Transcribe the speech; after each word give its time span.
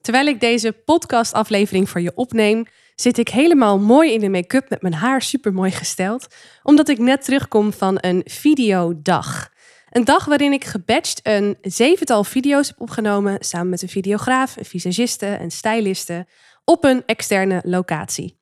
Terwijl 0.00 0.26
ik 0.26 0.40
deze 0.40 0.72
podcastaflevering 0.72 1.88
voor 1.88 2.00
je 2.00 2.12
opneem, 2.14 2.66
zit 2.94 3.18
ik 3.18 3.28
helemaal 3.28 3.78
mooi 3.78 4.12
in 4.12 4.20
de 4.20 4.28
make-up 4.28 4.70
met 4.70 4.82
mijn 4.82 4.94
haar 4.94 5.22
super 5.22 5.52
mooi 5.52 5.70
gesteld, 5.70 6.26
omdat 6.62 6.88
ik 6.88 6.98
net 6.98 7.24
terugkom 7.24 7.72
van 7.72 7.98
een 8.00 8.22
videodag. 8.24 9.48
Een 9.90 10.04
dag 10.04 10.24
waarin 10.24 10.52
ik 10.52 10.64
gebatcht 10.64 11.20
een 11.22 11.58
zevental 11.60 12.24
video's 12.24 12.68
heb 12.68 12.80
opgenomen 12.80 13.36
samen 13.40 13.68
met 13.68 13.82
een 13.82 13.88
videograaf, 13.88 14.56
een 14.56 14.64
visagiste 14.64 15.26
en 15.26 15.50
styliste 15.50 16.26
op 16.64 16.84
een 16.84 17.02
externe 17.06 17.60
locatie. 17.64 18.39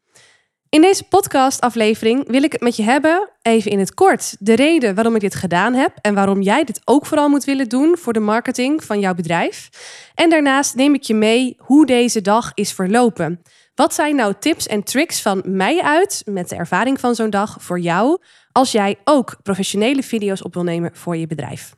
In 0.71 0.81
deze 0.81 1.05
podcastaflevering 1.05 2.29
wil 2.31 2.43
ik 2.43 2.53
het 2.53 2.61
met 2.61 2.77
je 2.77 2.83
hebben, 2.83 3.29
even 3.43 3.71
in 3.71 3.79
het 3.79 3.95
kort, 3.95 4.37
de 4.39 4.55
reden 4.55 4.95
waarom 4.95 5.15
ik 5.15 5.21
dit 5.21 5.35
gedaan 5.35 5.75
heb 5.75 5.93
en 6.01 6.15
waarom 6.15 6.43
jij 6.43 6.65
dit 6.65 6.81
ook 6.85 7.07
vooral 7.07 7.29
moet 7.29 7.45
willen 7.45 7.69
doen 7.69 7.97
voor 7.99 8.13
de 8.13 8.21
marketing 8.21 8.85
van 8.85 9.01
jouw 9.01 9.15
bedrijf. 9.15 9.69
En 10.15 10.31
daarnaast 10.31 10.75
neem 10.75 10.95
ik 10.95 11.03
je 11.03 11.15
mee 11.15 11.57
hoe 11.59 11.87
deze 11.87 12.21
dag 12.21 12.51
is 12.55 12.73
verlopen. 12.73 13.43
Wat 13.75 13.95
zijn 13.95 14.17
nou 14.17 14.35
tips 14.39 14.67
en 14.67 14.83
tricks 14.83 15.23
van 15.23 15.43
mij 15.45 15.83
uit, 15.83 16.23
met 16.25 16.49
de 16.49 16.57
ervaring 16.57 17.01
van 17.01 17.15
zo'n 17.15 17.31
dag, 17.31 17.57
voor 17.61 17.81
jou, 17.81 18.19
als 18.53 18.73
jij 18.73 18.97
ook 19.05 19.37
professionele 19.43 20.03
video's 20.03 20.45
op 20.45 20.55
wil 20.55 20.65
nemen 20.65 20.91
voor 20.93 21.17
je 21.17 21.27
bedrijf? 21.27 21.77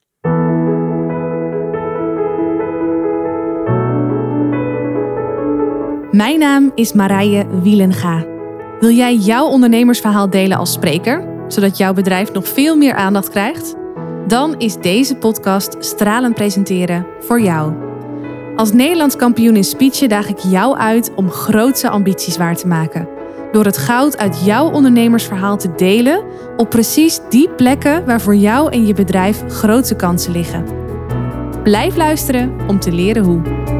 Mijn 6.10 6.38
naam 6.38 6.72
is 6.74 6.92
Marije 6.92 7.60
Wielenga. 7.62 8.38
Wil 8.80 8.90
jij 8.90 9.16
jouw 9.16 9.46
ondernemersverhaal 9.46 10.30
delen 10.30 10.58
als 10.58 10.72
spreker, 10.72 11.24
zodat 11.48 11.76
jouw 11.76 11.92
bedrijf 11.92 12.32
nog 12.32 12.48
veel 12.48 12.76
meer 12.76 12.94
aandacht 12.94 13.28
krijgt? 13.28 13.74
Dan 14.26 14.54
is 14.58 14.76
deze 14.76 15.16
podcast 15.16 15.76
Stralen 15.78 16.32
Presenteren 16.32 17.06
voor 17.20 17.40
jou. 17.40 17.72
Als 18.56 18.72
Nederlands 18.72 19.16
kampioen 19.16 19.56
in 19.56 19.64
speechen 19.64 20.08
daag 20.08 20.28
ik 20.28 20.38
jou 20.38 20.76
uit 20.76 21.14
om 21.14 21.30
grootse 21.30 21.88
ambities 21.88 22.36
waar 22.36 22.56
te 22.56 22.66
maken. 22.66 23.08
Door 23.52 23.64
het 23.64 23.78
goud 23.78 24.18
uit 24.18 24.44
jouw 24.44 24.70
ondernemersverhaal 24.70 25.56
te 25.56 25.74
delen 25.76 26.24
op 26.56 26.70
precies 26.70 27.20
die 27.28 27.48
plekken 27.48 28.06
waar 28.06 28.20
voor 28.20 28.36
jou 28.36 28.72
en 28.72 28.86
je 28.86 28.94
bedrijf 28.94 29.42
grote 29.48 29.96
kansen 29.96 30.32
liggen. 30.32 30.64
Blijf 31.62 31.96
luisteren 31.96 32.56
om 32.66 32.80
te 32.80 32.92
leren 32.92 33.24
hoe. 33.24 33.79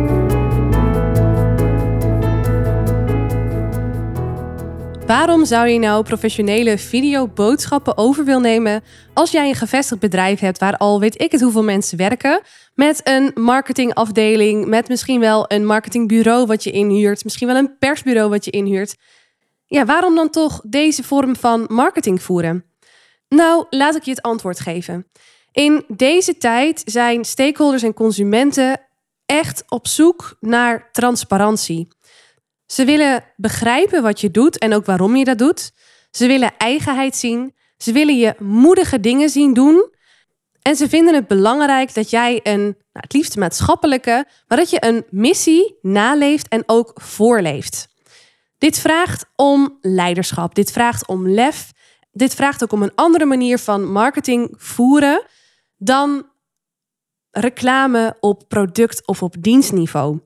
Waarom 5.11 5.45
zou 5.45 5.69
je 5.69 5.79
nou 5.79 6.03
professionele 6.03 6.79
videoboodschappen 6.79 7.97
over 7.97 8.25
wil 8.25 8.41
nemen 8.41 8.83
als 9.15 9.31
jij 9.31 9.49
een 9.49 9.55
gevestigd 9.55 10.01
bedrijf 10.01 10.41
hebt 10.41 10.59
waar 10.59 10.77
al 10.77 11.01
weet 11.01 11.21
ik 11.21 11.33
het 11.33 11.41
hoeveel 11.41 11.63
mensen 11.63 11.99
werken, 11.99 12.41
met 12.75 13.01
een 13.05 13.31
marketingafdeling, 13.35 14.67
met 14.67 14.89
misschien 14.89 15.21
wel 15.21 15.45
een 15.49 15.67
marketingbureau 15.67 16.47
wat 16.47 16.65
je 16.65 16.71
inhuurt, 16.71 17.25
misschien 17.25 17.47
wel 17.47 17.57
een 17.57 17.79
persbureau 17.79 18.31
wat 18.31 18.45
je 18.45 18.51
inhuurt? 18.51 18.97
Ja, 19.67 19.85
waarom 19.85 20.15
dan 20.15 20.31
toch 20.31 20.61
deze 20.67 21.03
vorm 21.03 21.37
van 21.37 21.65
marketing 21.69 22.23
voeren? 22.23 22.65
Nou, 23.29 23.67
laat 23.71 23.97
ik 23.97 24.03
je 24.03 24.11
het 24.11 24.23
antwoord 24.23 24.61
geven. 24.61 25.07
In 25.53 25.85
deze 25.89 26.37
tijd 26.37 26.83
zijn 26.85 27.25
stakeholders 27.25 27.83
en 27.83 27.95
consumenten 27.95 28.81
echt 29.27 29.65
op 29.69 29.87
zoek 29.87 30.37
naar 30.41 30.89
transparantie. 30.93 31.89
Ze 32.71 32.85
willen 32.85 33.25
begrijpen 33.37 34.03
wat 34.03 34.21
je 34.21 34.31
doet 34.31 34.59
en 34.59 34.75
ook 34.75 34.85
waarom 34.85 35.17
je 35.17 35.25
dat 35.25 35.39
doet. 35.39 35.73
Ze 36.11 36.27
willen 36.27 36.57
eigenheid 36.57 37.17
zien. 37.17 37.55
Ze 37.77 37.93
willen 37.93 38.19
je 38.19 38.35
moedige 38.39 39.01
dingen 39.01 39.29
zien 39.29 39.55
doen. 39.55 39.95
En 40.63 40.77
ze 40.77 40.89
vinden 40.89 41.15
het 41.15 41.27
belangrijk 41.27 41.95
dat 41.95 42.11
jij 42.11 42.41
een, 42.43 42.61
nou, 42.63 42.77
het 42.93 43.13
liefst 43.13 43.37
maatschappelijke, 43.37 44.27
maar 44.47 44.59
dat 44.59 44.71
je 44.71 44.85
een 44.85 45.05
missie 45.11 45.79
naleeft 45.83 46.49
en 46.49 46.63
ook 46.67 46.93
voorleeft. 46.95 47.89
Dit 48.59 48.79
vraagt 48.79 49.27
om 49.37 49.79
leiderschap. 49.81 50.55
Dit 50.55 50.73
vraagt 50.73 51.07
om 51.07 51.29
lef. 51.29 51.73
Dit 52.13 52.35
vraagt 52.35 52.63
ook 52.63 52.73
om 52.73 52.83
een 52.83 52.95
andere 52.95 53.25
manier 53.25 53.59
van 53.59 53.93
marketing 53.93 54.55
voeren 54.57 55.27
dan 55.77 56.27
reclame 57.31 58.17
op 58.21 58.45
product 58.49 59.07
of 59.07 59.23
op 59.23 59.35
dienstniveau. 59.39 60.21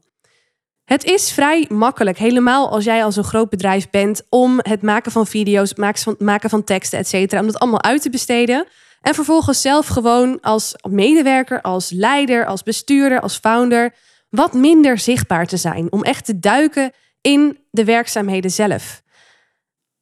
Het 0.85 1.05
is 1.05 1.33
vrij 1.33 1.67
makkelijk, 1.69 2.19
helemaal 2.19 2.71
als 2.71 2.85
jij 2.85 3.05
al 3.05 3.13
zo'n 3.13 3.25
groot 3.25 3.51
bedrijf 3.51 3.91
bent, 3.91 4.23
om 4.29 4.59
het 4.63 4.83
maken 4.83 5.13
van 5.13 5.27
video's, 5.27 5.75
maken 6.19 6.51
van, 6.51 6.65
teksten, 6.65 6.99
et 6.99 7.09
cetera, 7.09 7.41
om 7.41 7.47
dat 7.47 7.59
allemaal 7.59 7.83
uit 7.83 8.03
te 8.03 8.11
besteden. 8.11 8.67
En 9.01 9.15
vervolgens 9.15 9.61
zelf 9.61 9.87
gewoon 9.87 10.41
als 10.41 10.75
medewerker, 10.89 11.61
als 11.61 11.91
leider, 11.91 12.47
als 12.47 12.63
bestuurder, 12.63 13.21
als 13.21 13.37
founder 13.37 13.95
wat 14.31 14.53
minder 14.53 14.99
zichtbaar 14.99 15.47
te 15.47 15.57
zijn. 15.57 15.93
Om 15.93 16.03
echt 16.03 16.25
te 16.25 16.39
duiken 16.39 16.93
in 17.21 17.59
de 17.71 17.85
werkzaamheden 17.85 18.51
zelf. 18.51 19.03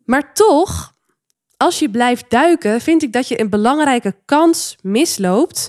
Maar 0.04 0.34
toch, 0.34 0.92
als 1.56 1.78
je 1.78 1.90
blijft 1.90 2.30
duiken, 2.30 2.80
vind 2.80 3.02
ik 3.02 3.12
dat 3.12 3.28
je 3.28 3.40
een 3.40 3.50
belangrijke 3.50 4.14
kans 4.24 4.76
misloopt 4.80 5.68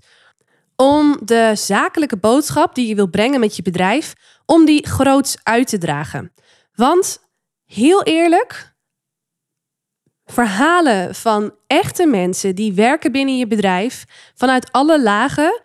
om 0.75 1.19
de 1.23 1.51
zakelijke 1.55 2.17
boodschap 2.17 2.75
die 2.75 2.87
je 2.87 2.95
wil 2.95 3.07
brengen 3.07 3.39
met 3.39 3.55
je 3.55 3.61
bedrijf, 3.61 4.13
om 4.45 4.65
die 4.65 4.87
groots 4.87 5.37
uit 5.43 5.67
te 5.67 5.77
dragen. 5.77 6.33
Want 6.75 7.19
heel 7.65 8.03
eerlijk, 8.03 8.73
verhalen 10.25 11.15
van 11.15 11.53
echte 11.67 12.05
mensen 12.05 12.55
die 12.55 12.73
werken 12.73 13.11
binnen 13.11 13.37
je 13.37 13.47
bedrijf, 13.47 14.05
vanuit 14.35 14.71
alle 14.71 15.01
lagen, 15.01 15.61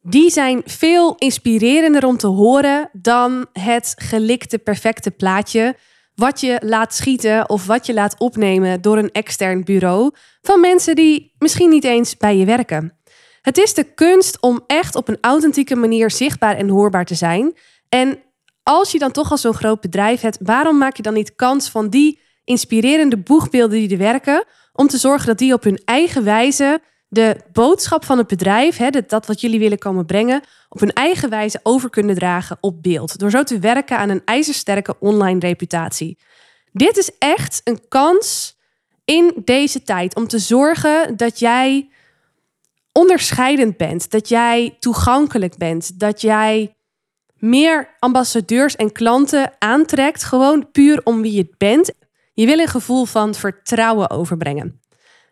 die 0.00 0.30
zijn 0.30 0.62
veel 0.64 1.14
inspirerender 1.14 2.06
om 2.06 2.16
te 2.16 2.26
horen 2.26 2.90
dan 2.92 3.46
het 3.52 3.94
gelikte 3.96 4.58
perfecte 4.58 5.10
plaatje 5.10 5.76
wat 6.14 6.40
je 6.40 6.60
laat 6.64 6.94
schieten 6.94 7.48
of 7.48 7.66
wat 7.66 7.86
je 7.86 7.94
laat 7.94 8.18
opnemen 8.18 8.80
door 8.80 8.98
een 8.98 9.12
extern 9.12 9.64
bureau 9.64 10.10
van 10.42 10.60
mensen 10.60 10.94
die 10.94 11.34
misschien 11.38 11.70
niet 11.70 11.84
eens 11.84 12.16
bij 12.16 12.36
je 12.36 12.44
werken. 12.44 12.98
Het 13.40 13.58
is 13.58 13.74
de 13.74 13.94
kunst 13.94 14.40
om 14.40 14.64
echt 14.66 14.94
op 14.94 15.08
een 15.08 15.18
authentieke 15.20 15.76
manier 15.76 16.10
zichtbaar 16.10 16.56
en 16.56 16.68
hoorbaar 16.68 17.04
te 17.04 17.14
zijn. 17.14 17.52
En 17.94 18.18
als 18.62 18.92
je 18.92 18.98
dan 18.98 19.12
toch 19.12 19.30
al 19.30 19.38
zo'n 19.38 19.54
groot 19.54 19.80
bedrijf 19.80 20.20
hebt, 20.20 20.38
waarom 20.40 20.78
maak 20.78 20.96
je 20.96 21.02
dan 21.02 21.14
niet 21.14 21.34
kans 21.34 21.68
van 21.68 21.88
die 21.88 22.20
inspirerende 22.44 23.16
boegbeelden 23.16 23.78
die 23.78 23.90
er 23.90 23.98
werken, 23.98 24.44
om 24.72 24.86
te 24.86 24.96
zorgen 24.96 25.26
dat 25.26 25.38
die 25.38 25.52
op 25.52 25.62
hun 25.62 25.82
eigen 25.84 26.24
wijze 26.24 26.80
de 27.08 27.36
boodschap 27.52 28.04
van 28.04 28.18
het 28.18 28.26
bedrijf, 28.26 28.76
hè, 28.76 28.90
dat 28.90 29.26
wat 29.26 29.40
jullie 29.40 29.58
willen 29.58 29.78
komen 29.78 30.06
brengen, 30.06 30.42
op 30.68 30.80
hun 30.80 30.92
eigen 30.92 31.30
wijze 31.30 31.60
over 31.62 31.90
kunnen 31.90 32.14
dragen 32.14 32.58
op 32.60 32.82
beeld. 32.82 33.18
Door 33.18 33.30
zo 33.30 33.42
te 33.42 33.58
werken 33.58 33.98
aan 33.98 34.08
een 34.08 34.22
ijzersterke 34.24 34.96
online 35.00 35.40
reputatie. 35.40 36.18
Dit 36.72 36.96
is 36.96 37.10
echt 37.18 37.60
een 37.64 37.88
kans 37.88 38.56
in 39.04 39.32
deze 39.44 39.82
tijd 39.82 40.16
om 40.16 40.28
te 40.28 40.38
zorgen 40.38 41.16
dat 41.16 41.38
jij 41.38 41.88
onderscheidend 42.92 43.76
bent, 43.76 44.10
dat 44.10 44.28
jij 44.28 44.76
toegankelijk 44.80 45.56
bent, 45.56 45.98
dat 46.00 46.20
jij 46.20 46.74
meer 47.44 47.94
ambassadeurs 47.98 48.76
en 48.76 48.92
klanten 48.92 49.52
aantrekt, 49.58 50.24
gewoon 50.24 50.70
puur 50.70 51.00
om 51.04 51.22
wie 51.22 51.32
je 51.32 51.54
bent. 51.58 51.92
Je 52.32 52.46
wil 52.46 52.58
een 52.58 52.68
gevoel 52.68 53.04
van 53.04 53.34
vertrouwen 53.34 54.10
overbrengen. 54.10 54.80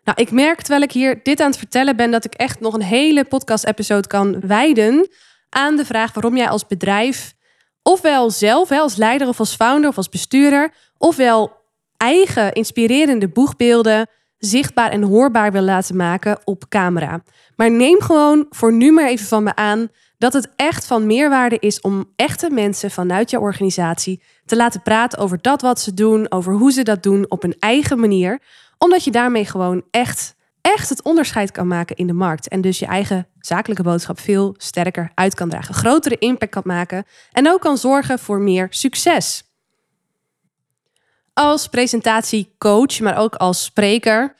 Nou, 0.03 0.21
ik 0.21 0.31
merk 0.31 0.59
terwijl 0.59 0.81
ik 0.81 0.91
hier 0.91 1.19
dit 1.23 1.39
aan 1.39 1.49
het 1.49 1.57
vertellen 1.57 1.95
ben, 1.95 2.11
dat 2.11 2.25
ik 2.25 2.33
echt 2.33 2.59
nog 2.59 2.73
een 2.73 2.81
hele 2.81 3.25
podcast-episode 3.25 4.07
kan 4.07 4.39
wijden 4.39 5.07
aan 5.49 5.75
de 5.75 5.85
vraag 5.85 6.13
waarom 6.13 6.37
jij 6.37 6.49
als 6.49 6.67
bedrijf, 6.67 7.33
ofwel 7.81 8.29
zelf, 8.29 8.71
als 8.71 8.95
leider 8.95 9.27
of 9.27 9.39
als 9.39 9.55
founder 9.55 9.89
of 9.89 9.97
als 9.97 10.09
bestuurder, 10.09 10.73
ofwel 10.97 11.61
eigen 11.97 12.53
inspirerende 12.53 13.27
boegbeelden 13.27 14.07
zichtbaar 14.37 14.91
en 14.91 15.03
hoorbaar 15.03 15.51
wil 15.51 15.61
laten 15.61 15.95
maken 15.95 16.39
op 16.43 16.69
camera. 16.69 17.23
Maar 17.55 17.71
neem 17.71 18.01
gewoon 18.01 18.45
voor 18.49 18.73
nu 18.73 18.91
maar 18.91 19.07
even 19.07 19.25
van 19.25 19.43
me 19.43 19.55
aan 19.55 19.89
dat 20.23 20.33
het 20.33 20.49
echt 20.55 20.85
van 20.85 21.05
meerwaarde 21.05 21.57
is 21.59 21.81
om 21.81 22.11
echte 22.15 22.49
mensen 22.49 22.91
vanuit 22.91 23.29
jouw 23.29 23.41
organisatie 23.41 24.21
te 24.45 24.55
laten 24.55 24.81
praten 24.81 25.19
over 25.19 25.41
dat 25.41 25.61
wat 25.61 25.79
ze 25.79 25.93
doen, 25.93 26.31
over 26.31 26.53
hoe 26.53 26.71
ze 26.71 26.83
dat 26.83 27.03
doen 27.03 27.25
op 27.29 27.43
een 27.43 27.55
eigen 27.59 27.99
manier, 27.99 28.39
omdat 28.77 29.03
je 29.03 29.11
daarmee 29.11 29.45
gewoon 29.45 29.83
echt, 29.91 30.35
echt 30.61 30.89
het 30.89 31.01
onderscheid 31.01 31.51
kan 31.51 31.67
maken 31.67 31.95
in 31.95 32.07
de 32.07 32.13
markt 32.13 32.47
en 32.47 32.61
dus 32.61 32.79
je 32.79 32.85
eigen 32.85 33.27
zakelijke 33.39 33.83
boodschap 33.83 34.19
veel 34.19 34.55
sterker 34.57 35.11
uit 35.15 35.35
kan 35.35 35.49
dragen, 35.49 35.73
grotere 35.73 36.17
impact 36.17 36.51
kan 36.51 36.63
maken 36.65 37.05
en 37.31 37.49
ook 37.49 37.61
kan 37.61 37.77
zorgen 37.77 38.19
voor 38.19 38.39
meer 38.39 38.67
succes. 38.69 39.43
Als 41.33 41.67
presentatiecoach, 41.67 42.99
maar 42.99 43.17
ook 43.17 43.35
als 43.35 43.63
spreker, 43.63 44.35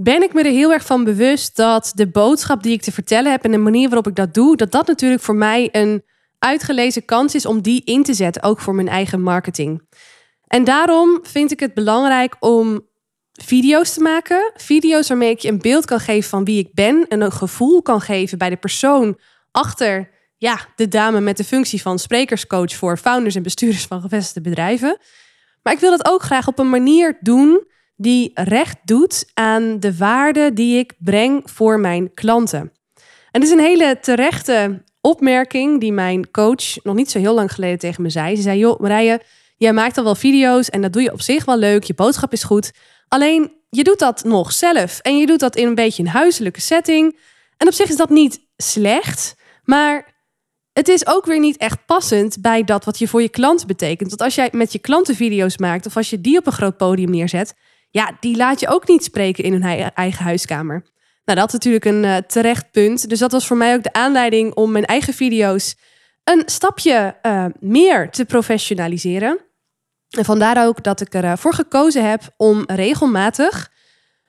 ben 0.00 0.22
ik 0.22 0.32
me 0.32 0.42
er 0.42 0.50
heel 0.50 0.72
erg 0.72 0.86
van 0.86 1.04
bewust 1.04 1.56
dat 1.56 1.92
de 1.94 2.08
boodschap 2.08 2.62
die 2.62 2.72
ik 2.72 2.82
te 2.82 2.92
vertellen 2.92 3.30
heb 3.30 3.44
en 3.44 3.50
de 3.50 3.58
manier 3.58 3.88
waarop 3.88 4.06
ik 4.06 4.14
dat 4.14 4.34
doe, 4.34 4.56
dat 4.56 4.72
dat 4.72 4.86
natuurlijk 4.86 5.22
voor 5.22 5.34
mij 5.34 5.68
een 5.72 6.04
uitgelezen 6.38 7.04
kans 7.04 7.34
is 7.34 7.46
om 7.46 7.62
die 7.62 7.84
in 7.84 8.02
te 8.02 8.14
zetten, 8.14 8.42
ook 8.42 8.60
voor 8.60 8.74
mijn 8.74 8.88
eigen 8.88 9.22
marketing. 9.22 9.82
En 10.46 10.64
daarom 10.64 11.18
vind 11.22 11.52
ik 11.52 11.60
het 11.60 11.74
belangrijk 11.74 12.36
om 12.40 12.86
video's 13.32 13.94
te 13.94 14.00
maken. 14.00 14.52
Video's 14.56 15.08
waarmee 15.08 15.30
ik 15.30 15.38
je 15.38 15.48
een 15.48 15.58
beeld 15.58 15.84
kan 15.84 16.00
geven 16.00 16.30
van 16.30 16.44
wie 16.44 16.58
ik 16.58 16.74
ben 16.74 17.06
en 17.08 17.20
een 17.20 17.32
gevoel 17.32 17.82
kan 17.82 18.00
geven 18.00 18.38
bij 18.38 18.50
de 18.50 18.56
persoon 18.56 19.18
achter 19.50 20.10
ja, 20.36 20.58
de 20.76 20.88
dame 20.88 21.20
met 21.20 21.36
de 21.36 21.44
functie 21.44 21.82
van 21.82 21.98
sprekerscoach 21.98 22.74
voor 22.74 22.96
founders 22.96 23.34
en 23.34 23.42
bestuurders 23.42 23.86
van 23.86 24.00
gevestigde 24.00 24.40
bedrijven. 24.40 24.98
Maar 25.62 25.72
ik 25.72 25.80
wil 25.80 25.90
dat 25.90 26.06
ook 26.06 26.22
graag 26.22 26.46
op 26.46 26.58
een 26.58 26.70
manier 26.70 27.18
doen 27.20 27.66
die 28.00 28.30
recht 28.34 28.76
doet 28.84 29.30
aan 29.34 29.80
de 29.80 29.96
waarde 29.96 30.52
die 30.52 30.78
ik 30.78 30.94
breng 30.98 31.50
voor 31.50 31.80
mijn 31.80 32.14
klanten. 32.14 32.72
En 33.30 33.40
het 33.40 33.42
is 33.42 33.50
een 33.50 33.58
hele 33.58 33.98
terechte 34.00 34.82
opmerking 35.00 35.80
die 35.80 35.92
mijn 35.92 36.30
coach 36.30 36.82
nog 36.82 36.94
niet 36.94 37.10
zo 37.10 37.18
heel 37.18 37.34
lang 37.34 37.52
geleden 37.52 37.78
tegen 37.78 38.02
me 38.02 38.10
zei. 38.10 38.36
Ze 38.36 38.42
zei: 38.42 38.58
Joh, 38.58 38.80
Marije, 38.80 39.20
jij 39.56 39.72
maakt 39.72 39.98
al 39.98 40.04
wel 40.04 40.14
video's 40.14 40.70
en 40.70 40.82
dat 40.82 40.92
doe 40.92 41.02
je 41.02 41.12
op 41.12 41.20
zich 41.20 41.44
wel 41.44 41.58
leuk. 41.58 41.82
Je 41.82 41.94
boodschap 41.94 42.32
is 42.32 42.44
goed. 42.44 42.72
Alleen 43.08 43.52
je 43.70 43.84
doet 43.84 43.98
dat 43.98 44.24
nog 44.24 44.52
zelf 44.52 44.98
en 44.98 45.18
je 45.18 45.26
doet 45.26 45.40
dat 45.40 45.56
in 45.56 45.66
een 45.66 45.74
beetje 45.74 46.02
een 46.02 46.08
huiselijke 46.08 46.60
setting. 46.60 47.18
En 47.56 47.66
op 47.66 47.72
zich 47.72 47.88
is 47.88 47.96
dat 47.96 48.10
niet 48.10 48.40
slecht, 48.56 49.34
maar 49.64 50.16
het 50.72 50.88
is 50.88 51.06
ook 51.06 51.26
weer 51.26 51.40
niet 51.40 51.56
echt 51.56 51.86
passend 51.86 52.40
bij 52.40 52.64
dat 52.64 52.84
wat 52.84 52.98
je 52.98 53.08
voor 53.08 53.22
je 53.22 53.28
klant 53.28 53.66
betekent. 53.66 54.08
Want 54.08 54.22
als 54.22 54.34
jij 54.34 54.48
met 54.52 54.72
je 54.72 54.78
klanten 54.78 55.14
video's 55.14 55.58
maakt 55.58 55.86
of 55.86 55.96
als 55.96 56.10
je 56.10 56.20
die 56.20 56.38
op 56.38 56.46
een 56.46 56.52
groot 56.52 56.76
podium 56.76 57.10
neerzet, 57.10 57.54
ja, 57.90 58.16
die 58.20 58.36
laat 58.36 58.60
je 58.60 58.68
ook 58.68 58.88
niet 58.88 59.04
spreken 59.04 59.44
in 59.44 59.52
hun 59.52 59.92
eigen 59.94 60.24
huiskamer. 60.24 60.82
Nou, 61.24 61.38
dat 61.38 61.48
is 61.48 61.52
natuurlijk 61.52 61.84
een 61.84 62.04
uh, 62.04 62.16
terecht 62.16 62.70
punt. 62.70 63.08
Dus 63.08 63.18
dat 63.18 63.32
was 63.32 63.46
voor 63.46 63.56
mij 63.56 63.74
ook 63.74 63.82
de 63.82 63.92
aanleiding 63.92 64.54
om 64.54 64.72
mijn 64.72 64.84
eigen 64.84 65.14
video's 65.14 65.76
een 66.24 66.42
stapje 66.46 67.16
uh, 67.22 67.44
meer 67.60 68.10
te 68.10 68.24
professionaliseren. 68.24 69.38
En 70.10 70.24
vandaar 70.24 70.66
ook 70.66 70.82
dat 70.82 71.00
ik 71.00 71.14
ervoor 71.14 71.54
gekozen 71.54 72.08
heb 72.08 72.22
om 72.36 72.64
regelmatig 72.66 73.70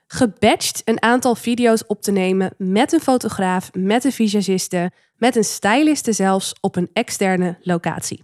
gebatcht 0.08 0.82
een 0.86 1.02
aantal 1.02 1.36
video's 1.36 1.84
op 1.88 2.02
te 2.02 2.12
nemen 2.12 2.54
met 2.58 2.94
een 2.94 3.00
fotograaf, 3.00 3.70
met 3.74 4.04
een 4.04 4.12
visagiste, 4.12 4.92
met 5.16 5.36
een 5.36 5.44
styliste 5.44 6.12
zelfs 6.12 6.54
op 6.62 6.76
een 6.76 6.90
externe 6.94 7.58
locatie. 7.62 8.24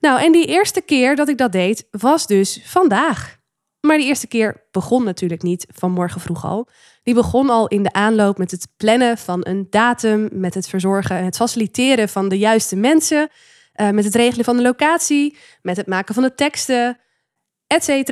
Nou, 0.00 0.20
en 0.20 0.32
die 0.32 0.46
eerste 0.46 0.80
keer 0.80 1.16
dat 1.16 1.28
ik 1.28 1.38
dat 1.38 1.52
deed 1.52 1.86
was 1.90 2.26
dus 2.26 2.60
vandaag. 2.64 3.35
Maar 3.86 3.96
die 3.96 4.06
eerste 4.06 4.26
keer 4.26 4.66
begon 4.70 5.04
natuurlijk 5.04 5.42
niet 5.42 5.66
vanmorgen 5.74 6.20
vroeg 6.20 6.44
al. 6.44 6.68
Die 7.02 7.14
begon 7.14 7.50
al 7.50 7.68
in 7.68 7.82
de 7.82 7.92
aanloop 7.92 8.38
met 8.38 8.50
het 8.50 8.68
plannen 8.76 9.18
van 9.18 9.40
een 9.42 9.66
datum, 9.70 10.28
met 10.32 10.54
het 10.54 10.68
verzorgen 10.68 11.16
en 11.16 11.24
het 11.24 11.36
faciliteren 11.36 12.08
van 12.08 12.28
de 12.28 12.38
juiste 12.38 12.76
mensen, 12.76 13.28
uh, 13.76 13.90
met 13.90 14.04
het 14.04 14.14
regelen 14.14 14.44
van 14.44 14.56
de 14.56 14.62
locatie, 14.62 15.36
met 15.62 15.76
het 15.76 15.86
maken 15.86 16.14
van 16.14 16.22
de 16.22 16.34
teksten, 16.34 16.98
etc. 17.66 18.10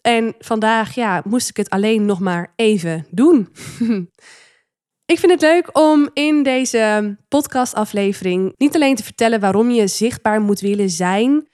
En 0.00 0.34
vandaag 0.38 0.94
ja, 0.94 1.22
moest 1.24 1.48
ik 1.48 1.56
het 1.56 1.70
alleen 1.70 2.04
nog 2.04 2.20
maar 2.20 2.52
even 2.56 3.06
doen. 3.10 3.48
ik 5.12 5.18
vind 5.18 5.32
het 5.32 5.40
leuk 5.40 5.78
om 5.78 6.10
in 6.12 6.42
deze 6.42 7.16
podcastaflevering 7.28 8.54
niet 8.56 8.74
alleen 8.74 8.94
te 8.94 9.04
vertellen 9.04 9.40
waarom 9.40 9.70
je 9.70 9.86
zichtbaar 9.86 10.40
moet 10.40 10.60
willen 10.60 10.90
zijn 10.90 11.50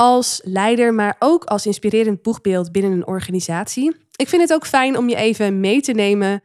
als 0.00 0.40
leider, 0.44 0.94
maar 0.94 1.16
ook 1.18 1.44
als 1.44 1.66
inspirerend 1.66 2.22
boegbeeld 2.22 2.72
binnen 2.72 2.92
een 2.92 3.06
organisatie. 3.06 3.96
Ik 4.16 4.28
vind 4.28 4.42
het 4.42 4.52
ook 4.52 4.66
fijn 4.66 4.96
om 4.96 5.08
je 5.08 5.16
even 5.16 5.60
mee 5.60 5.80
te 5.80 5.92
nemen 5.92 6.42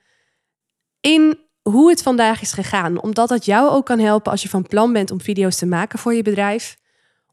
in 0.99 1.39
hoe 1.61 1.89
het 1.89 2.01
vandaag 2.01 2.41
is 2.41 2.51
gegaan, 2.51 3.01
omdat 3.01 3.29
dat 3.29 3.45
jou 3.45 3.69
ook 3.69 3.85
kan 3.85 3.99
helpen 3.99 4.31
als 4.31 4.41
je 4.41 4.49
van 4.49 4.67
plan 4.67 4.93
bent 4.93 5.11
om 5.11 5.21
video's 5.21 5.57
te 5.57 5.65
maken 5.65 5.99
voor 5.99 6.13
je 6.13 6.21
bedrijf. 6.21 6.77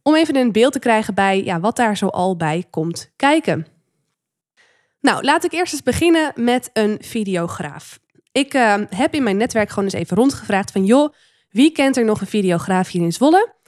Om 0.02 0.14
even 0.14 0.36
een 0.36 0.52
beeld 0.52 0.72
te 0.72 0.78
krijgen 0.78 1.14
bij 1.14 1.44
ja, 1.44 1.60
wat 1.60 1.76
daar 1.76 1.96
zo 1.96 2.06
al 2.06 2.36
bij 2.36 2.64
komt 2.70 3.12
kijken. 3.16 3.66
Nou, 5.00 5.24
laat 5.24 5.44
ik 5.44 5.52
eerst 5.52 5.72
eens 5.72 5.82
beginnen 5.82 6.32
met 6.34 6.70
een 6.72 6.98
videograaf. 7.00 7.98
Ik 8.32 8.54
uh, 8.54 8.74
heb 8.88 9.14
in 9.14 9.22
mijn 9.22 9.36
netwerk 9.36 9.68
gewoon 9.68 9.84
eens 9.84 9.92
even 9.92 10.16
rondgevraagd 10.16 10.70
van... 10.70 10.84
joh, 10.84 11.14
wie 11.50 11.72
kent 11.72 11.96
er 11.96 12.04
nog 12.04 12.20
een 12.20 12.26
videograaf 12.26 12.88
hier 12.88 13.02
in 13.02 13.12
Zwolle? 13.12 13.58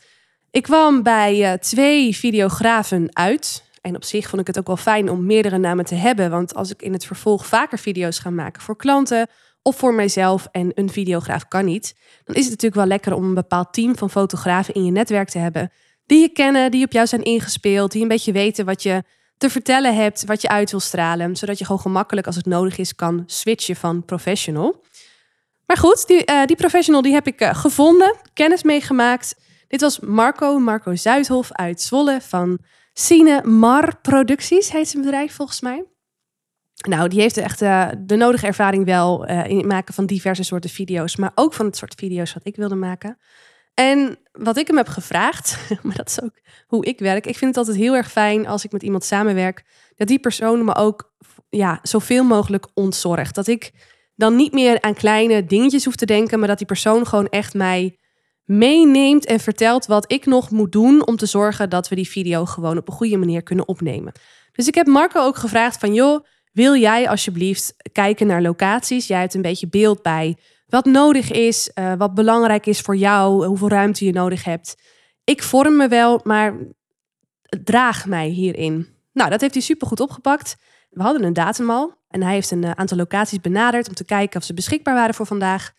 Ik 0.53 0.63
kwam 0.63 1.03
bij 1.03 1.53
uh, 1.53 1.53
twee 1.53 2.17
videografen 2.17 3.09
uit. 3.13 3.65
En 3.81 3.97
op 3.97 4.05
zich 4.05 4.29
vond 4.29 4.41
ik 4.41 4.47
het 4.47 4.59
ook 4.59 4.67
wel 4.67 4.77
fijn 4.77 5.11
om 5.11 5.27
meerdere 5.27 5.59
namen 5.59 5.85
te 5.85 5.95
hebben. 5.95 6.31
Want 6.31 6.55
als 6.55 6.71
ik 6.71 6.83
in 6.83 6.93
het 6.93 7.05
vervolg 7.05 7.47
vaker 7.47 7.79
video's 7.79 8.19
ga 8.19 8.31
maken 8.31 8.63
voor 8.63 8.77
klanten 8.77 9.29
of 9.63 9.77
voor 9.77 9.95
mijzelf 9.95 10.49
en 10.51 10.71
een 10.75 10.91
videograaf 10.91 11.49
kan 11.49 11.65
niet, 11.65 11.95
dan 12.25 12.35
is 12.35 12.43
het 12.43 12.51
natuurlijk 12.51 12.75
wel 12.81 12.87
lekker 12.87 13.15
om 13.15 13.25
een 13.25 13.35
bepaald 13.35 13.73
team 13.73 13.97
van 13.97 14.11
fotografen 14.11 14.75
in 14.75 14.85
je 14.85 14.91
netwerk 14.91 15.29
te 15.29 15.39
hebben. 15.39 15.73
Die 16.07 16.21
je 16.21 16.29
kennen, 16.29 16.71
die 16.71 16.85
op 16.85 16.93
jou 16.93 17.07
zijn 17.07 17.23
ingespeeld, 17.23 17.93
die 17.93 18.03
een 18.03 18.09
beetje 18.09 18.33
weten 18.33 18.65
wat 18.65 18.83
je 18.83 19.03
te 19.37 19.51
vertellen 19.51 19.95
hebt, 19.95 20.25
wat 20.25 20.43
je 20.43 20.49
uit 20.49 20.71
wil 20.71 20.81
stralen. 20.81 21.37
Zodat 21.37 21.59
je 21.59 21.65
gewoon 21.65 21.81
gemakkelijk 21.81 22.27
als 22.27 22.37
het 22.37 22.47
nodig 22.47 22.79
is 22.79 22.95
kan 22.95 23.23
switchen 23.27 23.77
van 23.77 24.05
professional. 24.05 24.85
Maar 25.67 25.77
goed, 25.77 26.07
die, 26.07 26.31
uh, 26.31 26.45
die 26.45 26.57
professional 26.57 27.03
die 27.03 27.13
heb 27.13 27.27
ik 27.27 27.41
uh, 27.41 27.55
gevonden, 27.55 28.17
kennis 28.33 28.63
meegemaakt. 28.63 29.35
Dit 29.73 29.81
was 29.81 30.01
Marco, 30.01 30.59
Marco 30.59 30.95
Zuidhof 30.95 31.53
uit 31.53 31.81
Zwolle 31.81 32.21
van 32.21 32.59
Cine 32.93 33.43
Mar 33.47 34.01
Producties, 34.01 34.71
heet 34.71 34.89
zijn 34.89 35.03
bedrijf 35.03 35.35
volgens 35.35 35.61
mij. 35.61 35.85
Nou, 36.89 37.09
die 37.09 37.21
heeft 37.21 37.37
echt 37.37 37.63
uh, 37.63 37.89
de 37.99 38.17
nodige 38.17 38.47
ervaring 38.47 38.85
wel 38.85 39.27
in 39.27 39.57
het 39.57 39.67
maken 39.67 39.95
van 39.95 40.07
diverse 40.07 40.43
soorten 40.43 40.71
video's, 40.71 41.17
maar 41.17 41.33
ook 41.35 41.55
van 41.55 41.67
het 41.67 41.77
soort 41.77 41.95
video's 41.95 42.33
wat 42.35 42.47
ik 42.47 42.57
wilde 42.57 42.75
maken. 42.75 43.19
En 43.75 44.19
wat 44.33 44.57
ik 44.57 44.67
hem 44.67 44.77
heb 44.77 44.89
gevraagd, 44.89 45.59
maar 45.83 45.97
dat 45.97 46.09
is 46.09 46.23
ook 46.23 46.41
hoe 46.67 46.85
ik 46.85 46.99
werk. 46.99 47.27
Ik 47.27 47.37
vind 47.37 47.57
het 47.57 47.67
altijd 47.67 47.77
heel 47.77 47.95
erg 47.95 48.11
fijn 48.11 48.47
als 48.47 48.65
ik 48.65 48.73
met 48.73 48.83
iemand 48.83 49.05
samenwerk, 49.05 49.65
dat 49.97 50.09
die 50.09 50.21
persoon 50.21 50.65
me 50.65 50.75
ook 50.75 51.13
ja, 51.49 51.79
zoveel 51.83 52.25
mogelijk 52.25 52.67
ontzorgt. 52.75 53.35
Dat 53.35 53.47
ik 53.47 53.73
dan 54.15 54.37
niet 54.37 54.53
meer 54.53 54.81
aan 54.81 54.95
kleine 54.95 55.45
dingetjes 55.45 55.85
hoef 55.85 55.97
te 55.97 56.07
denken, 56.07 56.39
maar 56.39 56.49
dat 56.49 56.59
die 56.59 56.67
persoon 56.67 57.07
gewoon 57.07 57.29
echt 57.29 57.55
mij 57.55 57.97
meeneemt 58.59 59.27
en 59.27 59.41
vertelt 59.41 59.87
wat 59.87 60.13
ik 60.13 60.27
nog 60.27 60.51
moet 60.51 60.73
doen 60.73 61.07
om 61.07 61.17
te 61.17 61.27
zorgen 61.27 61.71
dat 61.71 61.89
we 61.89 61.95
die 61.95 62.09
video 62.09 62.45
gewoon 62.45 62.79
op 62.79 62.89
een 62.89 62.95
goede 62.95 63.17
manier 63.17 63.43
kunnen 63.43 63.69
opnemen. 63.69 64.13
Dus 64.53 64.67
ik 64.67 64.75
heb 64.75 64.87
Marco 64.87 65.21
ook 65.21 65.37
gevraagd 65.37 65.79
van 65.79 65.95
joh, 65.95 66.25
wil 66.53 66.77
jij 66.77 67.09
alsjeblieft 67.09 67.75
kijken 67.93 68.27
naar 68.27 68.43
locaties? 68.43 69.07
Jij 69.07 69.21
hebt 69.21 69.35
een 69.35 69.43
beetje 69.43 69.69
beeld 69.69 70.03
bij 70.03 70.37
wat 70.67 70.85
nodig 70.85 71.31
is, 71.31 71.71
uh, 71.75 71.93
wat 71.99 72.15
belangrijk 72.15 72.67
is 72.67 72.81
voor 72.81 72.97
jou, 72.97 73.47
hoeveel 73.47 73.69
ruimte 73.69 74.05
je 74.05 74.13
nodig 74.13 74.45
hebt. 74.45 74.77
Ik 75.25 75.43
vorm 75.43 75.77
me 75.77 75.89
wel, 75.89 76.21
maar 76.25 76.55
draag 77.65 78.07
mij 78.07 78.29
hierin. 78.29 78.89
Nou, 79.13 79.31
dat 79.31 79.41
heeft 79.41 79.55
hij 79.55 79.63
supergoed 79.63 80.01
opgepakt. 80.01 80.57
We 80.91 81.03
hadden 81.03 81.25
een 81.25 81.33
datum 81.33 81.71
al 81.71 81.95
en 82.09 82.23
hij 82.23 82.33
heeft 82.33 82.51
een 82.51 82.65
eh, 82.65 82.71
aantal 82.71 82.97
locaties 82.97 83.41
benaderd 83.41 83.89
om 83.89 83.95
te 83.95 84.05
kijken 84.05 84.41
of 84.41 84.47
ze 84.47 84.55
beschikbaar 84.55 84.95
waren 84.95 85.15
voor 85.15 85.27
vandaag. 85.27 85.73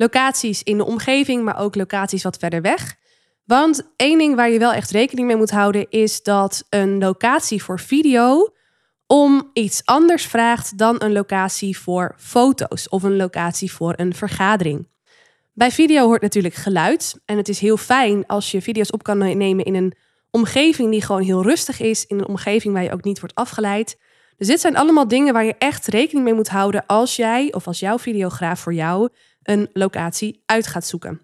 Locaties 0.00 0.62
in 0.62 0.76
de 0.76 0.84
omgeving, 0.84 1.44
maar 1.44 1.58
ook 1.58 1.74
locaties 1.74 2.22
wat 2.22 2.36
verder 2.36 2.62
weg. 2.62 2.96
Want 3.44 3.92
één 3.96 4.18
ding 4.18 4.34
waar 4.34 4.50
je 4.50 4.58
wel 4.58 4.72
echt 4.72 4.90
rekening 4.90 5.26
mee 5.26 5.36
moet 5.36 5.50
houden 5.50 5.86
is 5.90 6.22
dat 6.22 6.64
een 6.70 6.98
locatie 6.98 7.62
voor 7.62 7.80
video 7.80 8.52
om 9.06 9.50
iets 9.52 9.82
anders 9.84 10.26
vraagt 10.26 10.78
dan 10.78 10.96
een 10.98 11.12
locatie 11.12 11.78
voor 11.78 12.14
foto's 12.18 12.88
of 12.88 13.02
een 13.02 13.16
locatie 13.16 13.72
voor 13.72 13.94
een 13.96 14.14
vergadering. 14.14 14.88
Bij 15.52 15.70
video 15.70 16.06
hoort 16.06 16.22
natuurlijk 16.22 16.54
geluid 16.54 17.20
en 17.24 17.36
het 17.36 17.48
is 17.48 17.60
heel 17.60 17.76
fijn 17.76 18.26
als 18.26 18.50
je 18.50 18.62
video's 18.62 18.92
op 18.92 19.02
kan 19.02 19.18
nemen 19.18 19.64
in 19.64 19.74
een 19.74 19.94
omgeving 20.30 20.90
die 20.90 21.02
gewoon 21.02 21.22
heel 21.22 21.42
rustig 21.42 21.80
is, 21.80 22.06
in 22.06 22.18
een 22.18 22.28
omgeving 22.28 22.74
waar 22.74 22.82
je 22.82 22.92
ook 22.92 23.04
niet 23.04 23.20
wordt 23.20 23.34
afgeleid. 23.34 23.98
Dus 24.36 24.46
dit 24.46 24.60
zijn 24.60 24.76
allemaal 24.76 25.08
dingen 25.08 25.32
waar 25.32 25.44
je 25.44 25.54
echt 25.58 25.86
rekening 25.86 26.24
mee 26.24 26.34
moet 26.34 26.48
houden 26.48 26.86
als 26.86 27.16
jij 27.16 27.52
of 27.52 27.66
als 27.66 27.78
jouw 27.78 27.98
videograaf 27.98 28.60
voor 28.60 28.74
jou 28.74 29.08
een 29.48 29.68
locatie 29.72 30.42
uit 30.46 30.66
gaat 30.66 30.86
zoeken. 30.86 31.20